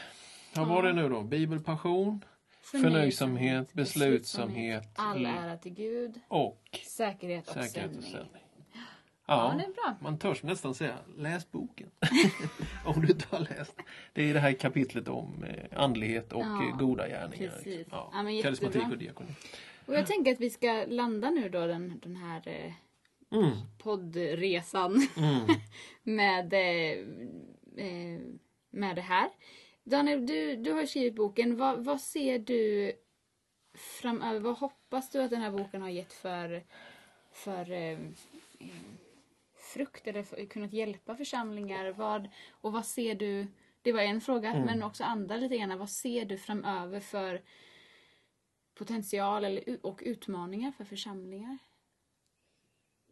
Vad 0.53 0.67
var 0.67 0.83
det 0.83 0.93
nu 0.93 1.09
då? 1.09 1.21
Bibelpassion, 1.21 2.23
förnöjsamhet, 2.61 3.73
beslutsamhet 3.73 4.89
All 4.95 5.25
mm, 5.25 5.43
ära 5.43 5.57
till 5.57 5.73
Gud, 5.73 6.19
och 6.27 6.79
säkerhet 6.87 7.47
och 7.47 7.53
säkerhet 7.53 7.97
och 7.97 8.03
sändning. 8.03 8.43
Ja, 9.29 9.51
Ja, 9.51 9.57
det 9.57 9.63
är 9.63 9.73
bra. 9.73 9.95
man 10.01 10.19
törs 10.19 10.43
nästan 10.43 10.75
säga 10.75 10.97
läs 11.17 11.51
boken. 11.51 11.89
om 12.85 13.01
du 13.01 13.07
inte 13.11 13.25
har 13.35 13.39
läst. 13.39 13.75
Det 14.13 14.29
är 14.29 14.33
det 14.33 14.39
här 14.39 14.53
kapitlet 14.53 15.07
om 15.07 15.43
eh, 15.43 15.79
andlighet 15.83 16.33
och 16.33 16.41
Ja, 16.45 16.63
eh, 16.69 16.77
goda 16.77 17.07
gärningar. 17.07 17.49
precis. 17.49 17.87
Ja, 17.91 18.11
Ja, 18.13 18.41
karismatik 18.41 18.83
och 18.91 18.97
diakoni. 18.97 19.29
Och 19.85 19.93
jag 19.93 20.07
tänker 20.07 20.31
att 20.33 20.39
vi 20.39 20.49
ska 20.49 20.85
landa 20.87 21.29
nu 21.29 21.49
då 21.49 21.67
den, 21.67 21.99
den 22.03 22.15
här 22.15 22.41
eh, 22.47 22.73
Mm. 23.31 23.51
poddresan 23.77 25.07
Mm. 25.17 25.47
med, 26.03 26.53
eh, 26.53 26.99
eh, 27.85 28.19
med 28.69 28.95
det 28.95 29.01
här. 29.01 29.29
Daniel, 29.83 30.25
du, 30.25 30.55
du 30.55 30.71
har 30.71 30.85
skrivit 30.85 31.15
boken. 31.15 31.57
Vad, 31.57 31.85
vad 31.85 32.01
ser 32.01 32.39
du 32.39 32.91
framöver? 34.01 34.39
Vad 34.39 34.57
hoppas 34.57 35.09
du 35.11 35.21
att 35.21 35.29
den 35.29 35.41
här 35.41 35.51
boken 35.51 35.81
har 35.81 35.89
gett 35.89 36.13
för, 36.13 36.63
för 37.31 37.71
eh, 37.71 37.97
frukt 39.77 40.07
eller 40.07 40.45
kunnat 40.45 40.73
hjälpa 40.73 41.15
församlingar? 41.15 41.91
Vad, 41.91 42.29
och 42.51 42.71
vad 42.73 42.85
ser 42.85 43.15
du? 43.15 43.47
Det 43.81 43.91
var 43.91 44.01
en 44.01 44.21
fråga, 44.21 44.49
Mm. 44.51 44.65
men 44.65 44.83
också 44.83 45.03
andra 45.03 45.37
lite 45.37 45.57
grann. 45.57 45.77
Vad 45.79 45.89
ser 45.89 46.25
du 46.25 46.37
framöver 46.37 46.99
för 46.99 47.41
potential 48.73 49.45
eller, 49.45 49.85
och 49.85 50.01
utmaningar 50.05 50.71
för 50.71 50.83
församlingar? 50.85 51.57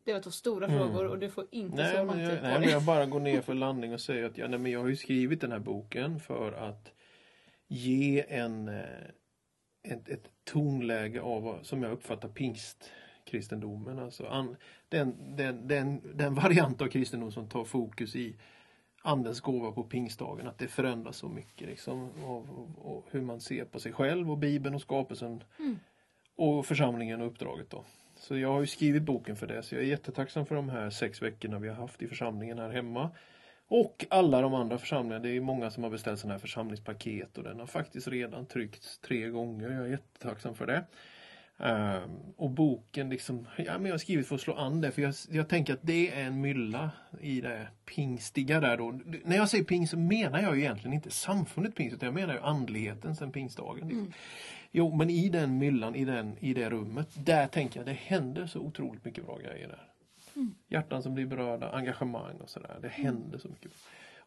Det 0.03 0.13
var 0.13 0.19
två 0.21 0.31
stora 0.31 0.67
Mm. 0.67 0.77
frågor 0.77 1.07
och 1.07 1.19
du 1.19 1.29
får 1.29 1.47
inte 1.51 1.75
Nej, 1.75 1.95
så 1.95 2.03
lång 2.03 2.15
tid 2.15 2.25
jag, 2.25 2.37
på 2.39 2.43
nej, 2.47 2.59
men 2.59 2.69
jag 2.69 2.83
bara 2.83 3.05
går 3.05 3.19
ner 3.19 3.41
för 3.41 3.53
landning 3.53 3.93
och 3.93 4.01
säger 4.01 4.23
att 4.23 4.37
ja, 4.37 4.47
nej, 4.47 4.59
men 4.59 4.71
jag 4.71 4.79
har 4.79 4.87
ju 4.87 4.95
skrivit 4.95 5.41
den 5.41 5.51
här 5.51 5.59
boken 5.59 6.19
för 6.19 6.51
att 6.51 6.91
ge 7.67 8.25
en, 8.29 8.67
eh, 8.67 8.83
ett, 9.83 10.09
ett 10.09 10.29
tonläge 10.43 11.21
av 11.21 11.59
som 11.63 11.83
jag 11.83 11.91
uppfattar 11.91 12.29
pingstkristendomen. 13.25 13.99
Alltså 13.99 14.25
an, 14.27 14.55
den, 14.89 15.35
den, 15.35 15.67
den, 15.67 16.01
den 16.15 16.35
variant 16.35 16.81
av 16.81 16.87
kristendom 16.87 17.31
som 17.31 17.47
tar 17.47 17.65
fokus 17.65 18.15
i 18.15 18.35
Andens 19.03 19.41
gåva 19.41 19.71
på 19.71 19.83
pingstdagen, 19.83 20.47
att 20.47 20.57
det 20.57 20.67
förändras 20.67 21.17
så 21.17 21.29
mycket 21.29 21.67
liksom, 21.67 22.09
och, 22.23 22.37
och, 22.37 22.95
och 22.95 23.05
hur 23.11 23.21
man 23.21 23.39
ser 23.41 23.65
på 23.65 23.79
sig 23.79 23.93
själv 23.93 24.31
och 24.31 24.37
Bibeln 24.37 24.75
och 24.75 24.81
skapelsen 24.81 25.43
Mm. 25.59 25.79
och 26.35 26.65
församlingen 26.65 27.21
och 27.21 27.27
uppdraget. 27.27 27.69
Då. 27.69 27.83
Så 28.15 28.37
jag 28.37 28.53
har 28.53 28.59
ju 28.59 28.67
skrivit 28.67 29.03
boken 29.03 29.35
för 29.35 29.47
det, 29.47 29.63
så 29.63 29.75
jag 29.75 29.83
är 29.83 29.87
jättetacksam 29.87 30.45
för 30.45 30.55
de 30.55 30.69
här 30.69 30.89
sex 30.89 31.21
veckorna 31.21 31.59
vi 31.59 31.67
har 31.67 31.75
haft 31.75 32.01
i 32.01 32.07
församlingen 32.07 32.59
här 32.59 32.69
hemma. 32.69 33.09
Och 33.67 34.05
alla 34.09 34.41
de 34.41 34.53
andra 34.53 34.77
församlingarna, 34.77 35.23
det 35.23 35.29
är 35.29 35.41
många 35.41 35.71
som 35.71 35.83
har 35.83 35.89
beställt 35.89 36.19
sådana 36.19 36.33
här 36.33 36.39
församlingspaket 36.39 37.37
och 37.37 37.43
den 37.43 37.59
har 37.59 37.67
faktiskt 37.67 38.07
redan 38.07 38.45
tryckts 38.45 38.99
tre 38.99 39.29
gånger. 39.29 39.69
Jag 39.69 39.85
är 39.85 39.89
jättetacksam 39.89 40.55
för 40.55 40.65
det. 40.65 40.83
Ehm, 41.57 42.09
och 42.37 42.49
boken 42.49 43.09
liksom, 43.09 43.47
ja 43.57 43.73
men 43.77 43.85
jag 43.85 43.93
har 43.93 43.97
skrivit 43.97 44.27
för 44.27 44.35
att 44.35 44.41
slå 44.41 44.53
an 44.53 44.81
det 44.81 44.91
för 44.91 45.01
jag, 45.01 45.13
jag 45.29 45.49
tänker 45.49 45.73
att 45.73 45.79
det 45.81 46.11
är 46.11 46.25
en 46.25 46.41
mylla 46.41 46.91
i 47.21 47.41
det 47.41 47.67
pingstiga 47.85 48.59
där 48.59 48.77
då. 48.77 48.99
När 49.23 49.35
jag 49.35 49.49
säger 49.49 49.63
pingst 49.63 49.91
så 49.91 49.97
menar 49.99 50.41
jag 50.41 50.55
ju 50.55 50.61
egentligen 50.61 50.93
inte 50.93 51.11
samfundet 51.11 51.75
pingst 51.75 51.95
utan 51.95 52.07
jag 52.07 52.13
menar 52.13 52.33
ju 52.33 52.39
andligheten 52.39 53.15
sen 53.15 53.31
pingstdagen. 53.31 53.87
Liksom. 53.87 54.13
Jo 54.71 54.95
men 54.95 55.09
i 55.09 55.29
den 55.29 55.57
myllan, 55.57 55.95
i, 55.95 56.05
den, 56.05 56.37
i 56.39 56.53
det 56.53 56.69
rummet, 56.69 57.09
där 57.25 57.47
tänker 57.47 57.79
jag 57.79 57.87
det 57.87 57.93
händer 57.93 58.47
så 58.47 58.59
otroligt 58.59 59.05
mycket 59.05 59.25
bra 59.25 59.37
grejer 59.37 59.67
där. 59.67 59.87
Hjärtan 60.67 61.03
som 61.03 61.13
blir 61.13 61.25
berörda, 61.25 61.71
engagemang 61.71 62.35
och 62.35 62.49
sådär. 62.49 62.77
Det 62.81 62.87
händer 62.87 63.37
så 63.37 63.47
mycket. 63.47 63.71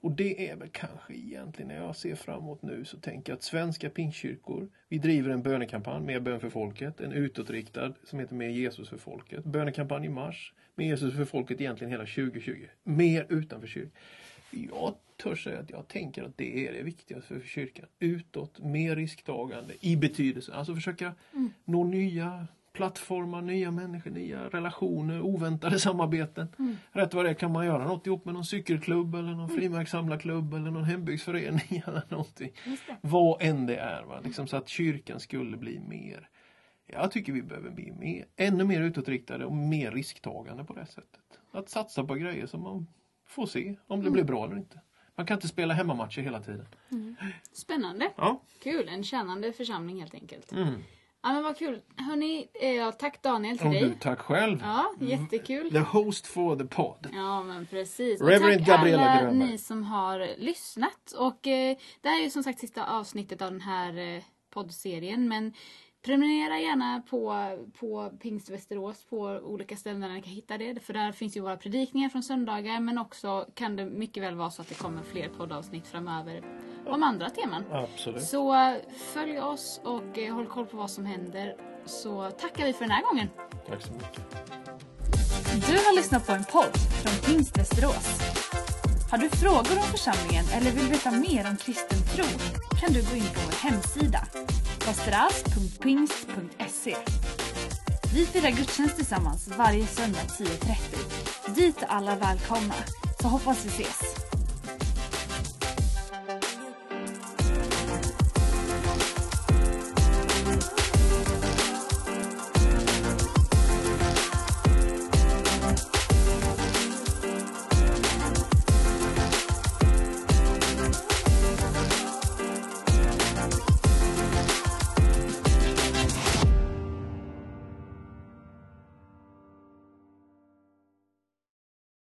Och 0.00 0.12
det 0.12 0.48
är 0.48 0.56
väl 0.56 0.68
kanske 0.68 1.14
egentligen 1.14 1.68
när 1.68 1.76
jag 1.76 1.96
ser 1.96 2.14
framåt 2.14 2.62
nu 2.62 2.84
så 2.84 2.98
tänker 2.98 3.32
jag 3.32 3.36
att 3.36 3.42
svenska 3.42 3.90
pingstkyrkor, 3.90 4.68
vi 4.88 4.98
driver 4.98 5.30
en 5.30 5.42
bönekampanj, 5.42 6.04
Mer 6.04 6.20
bön 6.20 6.40
för 6.40 6.50
folket, 6.50 7.00
en 7.00 7.12
utåtriktad 7.12 7.92
som 8.04 8.18
heter 8.18 8.34
Mer 8.34 8.48
Jesus 8.48 8.88
för 8.88 8.98
folket. 8.98 9.44
Bönekampanj 9.44 10.06
i 10.06 10.08
mars, 10.08 10.52
Mer 10.74 10.86
Jesus 10.86 11.14
för 11.14 11.24
folket 11.24 11.60
egentligen 11.60 11.90
hela 11.90 12.06
2020. 12.06 12.66
Mer 12.82 13.26
utanför 13.28 13.68
kyrkan. 13.68 13.92
Jag 14.50 14.94
törs 15.16 15.44
säga 15.44 15.58
att 15.60 15.70
jag 15.70 15.88
tänker 15.88 16.22
att 16.22 16.36
det 16.36 16.68
är 16.68 16.72
det 16.72 16.82
viktigaste 16.82 17.40
för 17.40 17.46
kyrkan. 17.48 17.86
Utåt, 17.98 18.58
mer 18.58 18.96
risktagande 18.96 19.74
i 19.80 19.96
betydelse. 19.96 20.54
Alltså 20.54 20.74
försöka 20.74 21.14
nå 21.64 21.84
nya 21.84 22.46
plattformar, 22.78 23.42
nya 23.42 23.70
människor, 23.70 24.10
nya 24.10 24.48
relationer, 24.48 25.20
oväntade 25.20 25.78
samarbeten. 25.78 26.48
Mm. 26.58 26.76
Rätt 26.92 27.14
vad 27.14 27.24
det 27.24 27.34
kan 27.34 27.52
man 27.52 27.66
göra 27.66 27.84
något 27.84 28.06
ihop 28.06 28.24
med 28.24 28.34
någon 28.34 28.44
cykelklubb 28.44 29.14
eller 29.14 29.34
någon 29.34 29.48
frimärkssamlarklubb 29.48 30.54
eller 30.54 30.70
någon 30.70 30.84
hembygdsförening 30.84 31.82
eller 31.86 32.02
någonting. 32.08 32.50
Vad 33.00 33.42
än 33.42 33.66
det 33.66 33.76
är. 33.76 34.02
Va? 34.02 34.20
Liksom 34.24 34.46
så 34.46 34.56
att 34.56 34.68
kyrkan 34.68 35.20
skulle 35.20 35.56
bli 35.56 35.80
mer 35.80 36.28
jag 36.90 37.10
tycker 37.10 37.32
vi 37.32 37.42
behöver 37.42 37.70
bli 37.70 37.92
mer, 37.92 38.26
ännu 38.36 38.64
mer 38.64 38.80
utåtriktade 38.80 39.44
och 39.44 39.52
mer 39.52 39.90
risktagande 39.90 40.64
på 40.64 40.72
det 40.74 40.86
sättet. 40.86 41.40
Att 41.50 41.68
satsa 41.68 42.04
på 42.04 42.14
grejer 42.14 42.46
som 42.46 42.62
man 42.62 42.86
får 43.26 43.46
se 43.46 43.76
om 43.86 44.04
det 44.04 44.10
blir 44.10 44.24
bra 44.24 44.44
eller 44.46 44.56
inte. 44.56 44.80
Man 45.14 45.26
kan 45.26 45.34
inte 45.34 45.48
spela 45.48 45.74
hemmamatcher 45.74 46.22
hela 46.22 46.40
tiden. 46.40 46.66
Spännande. 47.52 48.12
Ja. 48.16 48.42
Kul, 48.62 48.88
en 48.88 49.04
tjänande 49.04 49.52
församling 49.52 50.00
helt 50.00 50.14
enkelt. 50.14 50.52
Mm. 50.52 50.82
Ja 51.22 51.32
men 51.32 51.42
vad 51.42 51.56
kul. 51.56 51.80
Hörni, 51.96 52.48
eh, 52.54 52.90
tack 52.90 53.22
Daniel 53.22 53.58
till 53.58 53.66
Och 53.66 53.72
dig. 53.72 53.96
tack 54.00 54.18
själv. 54.20 54.58
Ja, 54.62 54.92
jättekul. 55.00 55.70
The 55.70 55.78
host 55.78 56.26
for 56.26 56.56
the 56.56 56.64
pod. 56.64 57.08
Ja 57.12 57.42
men 57.42 57.66
precis. 57.66 58.20
Reverend 58.20 58.60
och 58.60 58.66
tack 58.66 58.76
Gabriella 58.76 59.10
alla 59.10 59.22
Grönberg. 59.22 59.50
ni 59.50 59.58
som 59.58 59.82
har 59.82 60.28
lyssnat. 60.38 61.12
Och 61.18 61.46
eh, 61.46 61.76
det 62.00 62.08
här 62.08 62.18
är 62.20 62.24
ju 62.24 62.30
som 62.30 62.42
sagt 62.42 62.60
sista 62.60 62.86
avsnittet 62.86 63.42
av 63.42 63.50
den 63.50 63.60
här 63.60 63.98
eh, 64.16 64.22
poddserien. 64.50 65.28
Men 65.28 65.52
prenumerera 66.02 66.58
gärna 66.58 67.02
på, 67.10 67.50
på 67.80 68.10
Pingst 68.20 68.50
Västerås 68.50 69.04
på 69.04 69.18
olika 69.44 69.76
ställen 69.76 70.00
där 70.00 70.08
ni 70.08 70.22
kan 70.22 70.32
hitta 70.32 70.58
det. 70.58 70.84
För 70.84 70.92
där 70.92 71.12
finns 71.12 71.36
ju 71.36 71.40
våra 71.40 71.56
predikningar 71.56 72.08
från 72.08 72.22
söndagar. 72.22 72.80
Men 72.80 72.98
också 72.98 73.46
kan 73.54 73.76
det 73.76 73.86
mycket 73.86 74.22
väl 74.22 74.34
vara 74.34 74.50
så 74.50 74.62
att 74.62 74.68
det 74.68 74.74
kommer 74.74 75.02
fler 75.02 75.28
poddavsnitt 75.28 75.86
framöver 75.86 76.42
om 76.86 77.02
andra 77.02 77.30
teman. 77.30 77.64
Absolut. 77.72 78.22
Så 78.22 78.76
följ 78.96 79.40
oss 79.40 79.80
och 79.84 80.18
eh, 80.18 80.34
håll 80.34 80.46
koll 80.46 80.66
på 80.66 80.76
vad 80.76 80.90
som 80.90 81.06
händer. 81.06 81.56
Så 81.84 82.30
tackar 82.30 82.64
vi 82.64 82.72
för 82.72 82.80
den 82.80 82.90
här 82.90 83.02
gången. 83.02 83.28
Tack 83.66 83.82
så 83.82 83.92
mycket. 83.92 84.48
Du 85.66 85.72
har 85.72 85.96
lyssnat 85.96 86.26
på 86.26 86.32
en 86.32 86.44
podd 86.44 86.76
från 87.02 87.34
Pingst 87.34 87.58
Västerås. 87.58 88.37
Har 89.10 89.18
du 89.18 89.28
frågor 89.28 89.78
om 89.78 89.84
församlingen 89.90 90.44
eller 90.52 90.70
vill 90.70 90.88
veta 90.88 91.10
mer 91.10 91.46
om 91.50 91.56
kristen 91.56 91.98
tro 92.14 92.24
kan 92.80 92.92
du 92.92 93.02
gå 93.02 93.16
in 93.16 93.24
på 93.34 93.40
vår 93.46 93.70
hemsida 93.70 94.26
pastoras.pingst.se. 94.84 96.96
Vi 98.14 98.26
firar 98.26 98.50
gudstjänst 98.50 98.96
tillsammans 98.96 99.48
varje 99.48 99.86
söndag 99.86 100.20
10.30. 100.38 101.54
Dit 101.54 101.82
är 101.82 101.86
alla 101.86 102.16
välkomna, 102.16 102.74
så 103.20 103.28
hoppas 103.28 103.64
vi 103.64 103.68
ses. 103.68 104.07